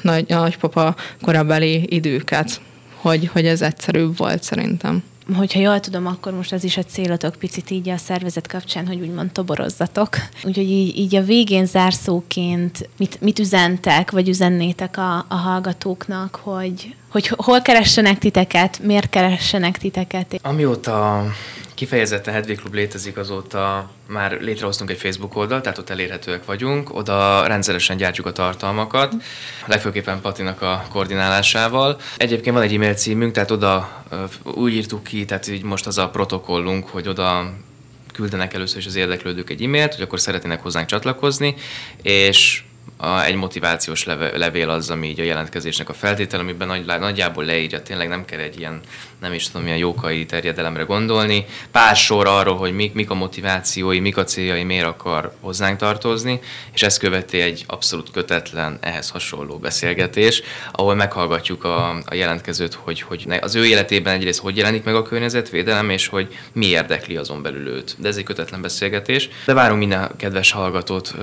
nagy, 0.00 0.24
nagypapa 0.28 0.94
korabeli 1.22 1.86
időket, 1.88 2.60
hogy, 2.94 3.30
hogy 3.32 3.46
ez 3.46 3.62
egyszerűbb 3.62 4.16
volt 4.16 4.42
szerintem 4.42 5.02
hogyha 5.36 5.60
jól 5.60 5.80
tudom, 5.80 6.06
akkor 6.06 6.32
most 6.32 6.52
az 6.52 6.64
is 6.64 6.76
a 6.76 6.82
célotok 6.82 7.34
picit 7.34 7.70
így 7.70 7.88
a 7.88 7.96
szervezet 7.96 8.46
kapcsán, 8.46 8.86
hogy 8.86 9.00
úgymond 9.00 9.32
toborozzatok. 9.32 10.16
Úgyhogy 10.44 10.70
így, 10.70 10.98
így 10.98 11.16
a 11.16 11.22
végén 11.22 11.66
zárszóként 11.66 12.88
mit, 12.96 13.20
mit 13.20 13.38
üzentek, 13.38 14.10
vagy 14.10 14.28
üzennétek 14.28 14.96
a, 14.96 15.24
a 15.28 15.34
hallgatóknak, 15.34 16.40
hogy, 16.42 16.94
hogy 17.08 17.26
hol 17.36 17.62
keressenek 17.62 18.18
titeket, 18.18 18.78
miért 18.82 19.10
keressenek 19.10 19.78
titeket? 19.78 20.40
Amióta 20.42 21.24
kifejezetten 21.74 22.34
Hedvig 22.34 22.60
Klub 22.60 22.74
létezik, 22.74 23.16
azóta 23.16 23.90
már 24.06 24.40
létrehoztunk 24.40 24.90
egy 24.90 24.98
Facebook 24.98 25.36
oldalt, 25.36 25.62
tehát 25.62 25.78
ott 25.78 25.90
elérhetőek 25.90 26.44
vagyunk, 26.44 26.94
oda 26.94 27.46
rendszeresen 27.46 27.96
gyártjuk 27.96 28.26
a 28.26 28.32
tartalmakat, 28.32 29.14
legfőképpen 29.66 30.20
Patinak 30.20 30.62
a 30.62 30.86
koordinálásával. 30.90 32.00
Egyébként 32.16 32.54
van 32.54 32.64
egy 32.64 32.74
e-mail 32.74 32.94
címünk, 32.94 33.32
tehát 33.32 33.50
oda 33.50 34.02
úgy 34.42 34.72
írtuk 34.72 35.02
ki, 35.04 35.24
tehát 35.24 35.48
így 35.48 35.62
most 35.62 35.86
az 35.86 35.98
a 35.98 36.08
protokollunk, 36.08 36.88
hogy 36.88 37.08
oda 37.08 37.52
küldenek 38.12 38.54
először 38.54 38.78
is 38.78 38.86
az 38.86 38.94
érdeklődők 38.94 39.50
egy 39.50 39.62
e-mailt, 39.62 39.94
hogy 39.94 40.02
akkor 40.02 40.20
szeretnének 40.20 40.62
hozzánk 40.62 40.86
csatlakozni, 40.86 41.54
és 42.02 42.64
a, 43.04 43.24
egy 43.24 43.34
motivációs 43.34 44.04
levél 44.34 44.70
az, 44.70 44.90
ami 44.90 45.08
így 45.08 45.20
a 45.20 45.24
jelentkezésnek 45.24 45.88
a 45.88 45.92
feltétel, 45.92 46.40
amiben 46.40 46.66
nagy, 46.66 46.84
nagyjából 46.84 47.44
leírja, 47.44 47.82
tényleg 47.82 48.08
nem 48.08 48.24
kell 48.24 48.38
egy 48.38 48.58
ilyen, 48.58 48.80
nem 49.20 49.32
is 49.32 49.46
tudom, 49.46 49.62
milyen 49.62 49.78
jókai 49.78 50.26
terjedelemre 50.26 50.82
gondolni. 50.82 51.44
Pár 51.70 51.96
sor 51.96 52.26
arról, 52.26 52.56
hogy 52.56 52.72
mik, 52.72 52.92
mik 52.92 53.10
a 53.10 53.14
motivációi, 53.14 54.00
mik 54.00 54.16
a 54.16 54.24
céljai, 54.24 54.64
miért 54.64 54.86
akar 54.86 55.32
hozzánk 55.40 55.78
tartozni, 55.78 56.40
és 56.72 56.82
ezt 56.82 56.98
követi 56.98 57.40
egy 57.40 57.64
abszolút 57.66 58.10
kötetlen, 58.10 58.78
ehhez 58.80 59.10
hasonló 59.10 59.58
beszélgetés, 59.58 60.42
ahol 60.72 60.94
meghallgatjuk 60.94 61.64
a, 61.64 61.88
a 62.04 62.14
jelentkezőt, 62.14 62.74
hogy, 62.74 63.00
hogy 63.00 63.26
az 63.40 63.54
ő 63.54 63.66
életében 63.66 64.14
egyrészt 64.14 64.40
hogy 64.40 64.56
jelenik 64.56 64.84
meg 64.84 64.94
a 64.94 65.02
környezetvédelem, 65.02 65.90
és 65.90 66.06
hogy 66.06 66.38
mi 66.52 66.66
érdekli 66.66 67.16
azon 67.16 67.42
belül 67.42 67.68
őt. 67.68 67.96
De 67.98 68.08
ez 68.08 68.16
egy 68.16 68.24
kötetlen 68.24 68.60
beszélgetés. 68.60 69.28
De 69.44 69.54
várunk 69.54 69.78
minden 69.78 70.10
kedves 70.16 70.50
hallgatót, 70.50 71.14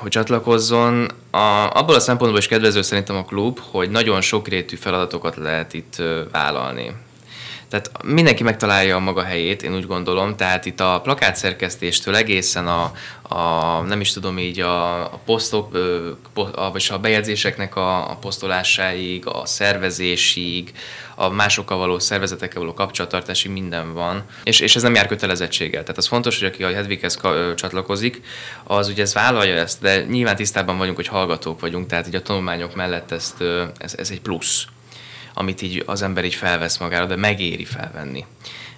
hogy 0.00 0.10
csatlakozzon 0.10 1.08
a, 1.34 1.70
abból 1.70 1.94
a 1.94 2.00
szempontból 2.00 2.38
is 2.38 2.46
kedvező 2.46 2.82
szerintem 2.82 3.16
a 3.16 3.24
klub, 3.24 3.60
hogy 3.70 3.90
nagyon 3.90 4.20
sokrétű 4.20 4.76
feladatokat 4.76 5.36
lehet 5.36 5.74
itt 5.74 6.02
vállalni. 6.32 6.94
Tehát 7.68 7.90
mindenki 8.04 8.42
megtalálja 8.42 8.96
a 8.96 9.00
maga 9.00 9.22
helyét, 9.22 9.62
én 9.62 9.74
úgy 9.74 9.86
gondolom, 9.86 10.36
tehát 10.36 10.64
itt 10.66 10.80
a 10.80 11.00
plakátszerkesztéstől 11.02 12.16
egészen 12.16 12.66
a, 12.66 12.92
a 13.28 13.80
nem 13.80 14.00
is 14.00 14.12
tudom 14.12 14.38
így 14.38 14.60
a, 14.60 15.04
a 15.04 15.20
posztok, 15.24 15.78
a, 16.34 16.70
vagy 16.70 16.86
a 16.90 16.98
bejegyzéseknek 16.98 17.76
a, 17.76 18.10
a 18.10 18.16
posztolásáig, 18.16 19.26
a 19.26 19.46
szervezésig, 19.46 20.72
a 21.14 21.28
másokkal 21.28 21.78
való 21.78 21.98
szervezetekkel 21.98 22.60
való 22.60 22.74
kapcsolattartási 22.74 23.48
minden 23.48 23.92
van, 23.92 24.22
és, 24.42 24.60
és 24.60 24.76
ez 24.76 24.82
nem 24.82 24.94
jár 24.94 25.06
kötelezettséggel. 25.06 25.82
Tehát 25.82 25.98
az 25.98 26.06
fontos, 26.06 26.38
hogy 26.38 26.48
aki 26.48 26.64
a 26.64 26.74
Hedvighez 26.74 27.18
csatlakozik, 27.54 28.22
az 28.64 28.88
ugye 28.88 29.02
ez 29.02 29.14
vállalja 29.14 29.54
ezt, 29.54 29.80
de 29.80 30.04
nyilván 30.04 30.36
tisztában 30.36 30.78
vagyunk, 30.78 30.96
hogy 30.96 31.08
hallgatók 31.08 31.60
vagyunk, 31.60 31.86
tehát 31.86 32.06
így 32.06 32.14
a 32.14 32.22
tanulmányok 32.22 32.74
mellett 32.74 33.10
ezt, 33.10 33.44
ez, 33.78 33.94
ez 33.96 34.10
egy 34.10 34.20
plusz 34.20 34.66
amit 35.34 35.62
így 35.62 35.82
az 35.86 36.02
ember 36.02 36.24
így 36.24 36.34
felvesz 36.34 36.78
magára, 36.78 37.06
de 37.06 37.16
megéri 37.16 37.64
felvenni. 37.64 38.24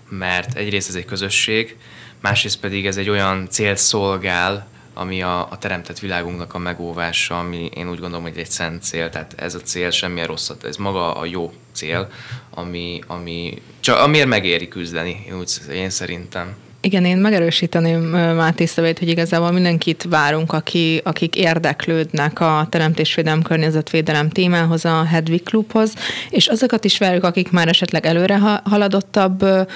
Mert 0.08 0.56
egyrészt 0.56 0.88
ez 0.88 0.94
egy 0.94 1.04
közösség, 1.04 1.76
másrészt 2.20 2.60
pedig 2.60 2.86
ez 2.86 2.96
egy 2.96 3.08
olyan 3.08 3.48
célt 3.50 3.78
szolgál, 3.78 4.68
ami 4.94 5.22
a, 5.22 5.50
a 5.50 5.58
teremtett 5.58 5.98
világunknak 5.98 6.54
a 6.54 6.58
megóvása, 6.58 7.38
ami 7.38 7.70
én 7.74 7.90
úgy 7.90 7.98
gondolom, 7.98 8.22
hogy 8.22 8.38
egy 8.38 8.50
szent 8.50 8.82
cél, 8.82 9.08
tehát 9.08 9.34
ez 9.36 9.54
a 9.54 9.60
cél 9.60 9.90
semmilyen 9.90 10.26
rosszat, 10.26 10.64
ez 10.64 10.76
maga 10.76 11.14
a 11.14 11.24
jó 11.24 11.52
cél, 11.72 12.10
ami, 12.50 13.00
ami 13.06 13.62
csak 13.80 13.98
amiért 13.98 14.28
megéri 14.28 14.68
küzdeni, 14.68 15.24
én, 15.26 15.38
úgy, 15.38 15.50
én 15.72 15.90
szerintem. 15.90 16.56
Igen, 16.80 17.04
én 17.04 17.16
megerősíteném 17.16 18.00
Máté 18.36 18.64
szavait, 18.64 18.98
hogy 18.98 19.08
igazából 19.08 19.50
mindenkit 19.50 20.06
várunk, 20.08 20.52
aki, 20.52 21.00
akik 21.04 21.36
érdeklődnek 21.36 22.40
a 22.40 22.66
teremtésvédelem, 22.70 23.42
környezetvédelem 23.42 24.28
témához, 24.28 24.84
a 24.84 25.04
Hedvig 25.04 25.42
Klubhoz, 25.42 25.92
és 26.30 26.46
azokat 26.46 26.84
is 26.84 26.98
várjuk, 26.98 27.24
akik 27.24 27.50
már 27.50 27.68
esetleg 27.68 28.06
előre 28.06 28.60
haladottabbban 28.64 29.66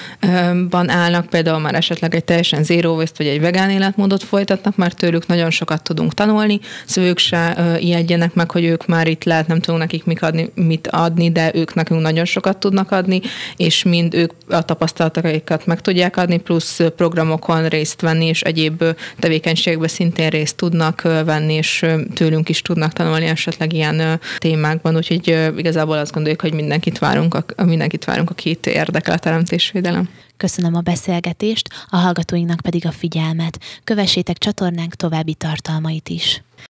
állnak, 0.88 1.26
például 1.26 1.58
már 1.58 1.74
esetleg 1.74 2.14
egy 2.14 2.24
teljesen 2.24 2.64
zero 2.64 2.94
waste 2.94 3.24
vagy 3.24 3.32
egy 3.32 3.40
vegán 3.40 3.70
életmódot 3.70 4.22
folytatnak, 4.22 4.76
mert 4.76 4.96
tőlük 4.96 5.26
nagyon 5.26 5.50
sokat 5.50 5.82
tudunk 5.82 6.14
tanulni, 6.14 6.60
szóval 6.84 7.10
ők 7.10 7.18
se 7.18 7.56
ijedjenek 7.80 8.34
meg, 8.34 8.50
hogy 8.50 8.64
ők 8.64 8.86
már 8.86 9.08
itt 9.08 9.24
lehet, 9.24 9.46
nem 9.46 9.60
tudunk 9.60 9.82
nekik 9.82 10.04
mit 10.04 10.22
adni, 10.22 10.50
mit 10.54 10.88
adni, 10.88 11.30
de 11.30 11.50
ők 11.54 11.74
nekünk 11.74 12.00
nagyon 12.00 12.24
sokat 12.24 12.56
tudnak 12.58 12.90
adni, 12.90 13.20
és 13.56 13.82
mind 13.82 14.14
ők 14.14 14.32
a 14.48 14.62
tapasztalataikat 14.62 15.66
meg 15.66 15.80
tudják 15.80 16.16
adni, 16.16 16.38
plusz 16.38 16.80
programokon 17.00 17.68
részt 17.68 18.00
venni, 18.00 18.26
és 18.26 18.40
egyéb 18.42 18.84
tevékenységekben 19.18 19.88
szintén 19.88 20.28
részt 20.28 20.56
tudnak 20.56 21.02
venni, 21.02 21.54
és 21.54 21.86
tőlünk 22.14 22.48
is 22.48 22.62
tudnak 22.62 22.92
tanulni 22.92 23.26
esetleg 23.26 23.72
ilyen 23.72 24.20
témákban, 24.38 24.96
úgyhogy 24.96 25.52
igazából 25.56 25.98
azt 25.98 26.12
gondoljuk, 26.12 26.40
hogy 26.40 26.52
mindenkit 26.52 26.98
várunk, 26.98 27.44
mindenkit 27.64 28.04
várunk, 28.04 28.30
akit 28.30 28.66
érdekel 28.66 29.14
a 29.14 29.18
teremtésvédelem. 29.18 30.08
Köszönöm 30.36 30.74
a 30.74 30.80
beszélgetést, 30.80 31.68
a 31.88 31.96
hallgatóinknak 31.96 32.60
pedig 32.60 32.86
a 32.86 32.90
figyelmet. 32.90 33.58
Kövessétek 33.84 34.38
csatornánk 34.38 34.94
további 34.94 35.34
tartalmait 35.34 36.08
is. 36.08 36.42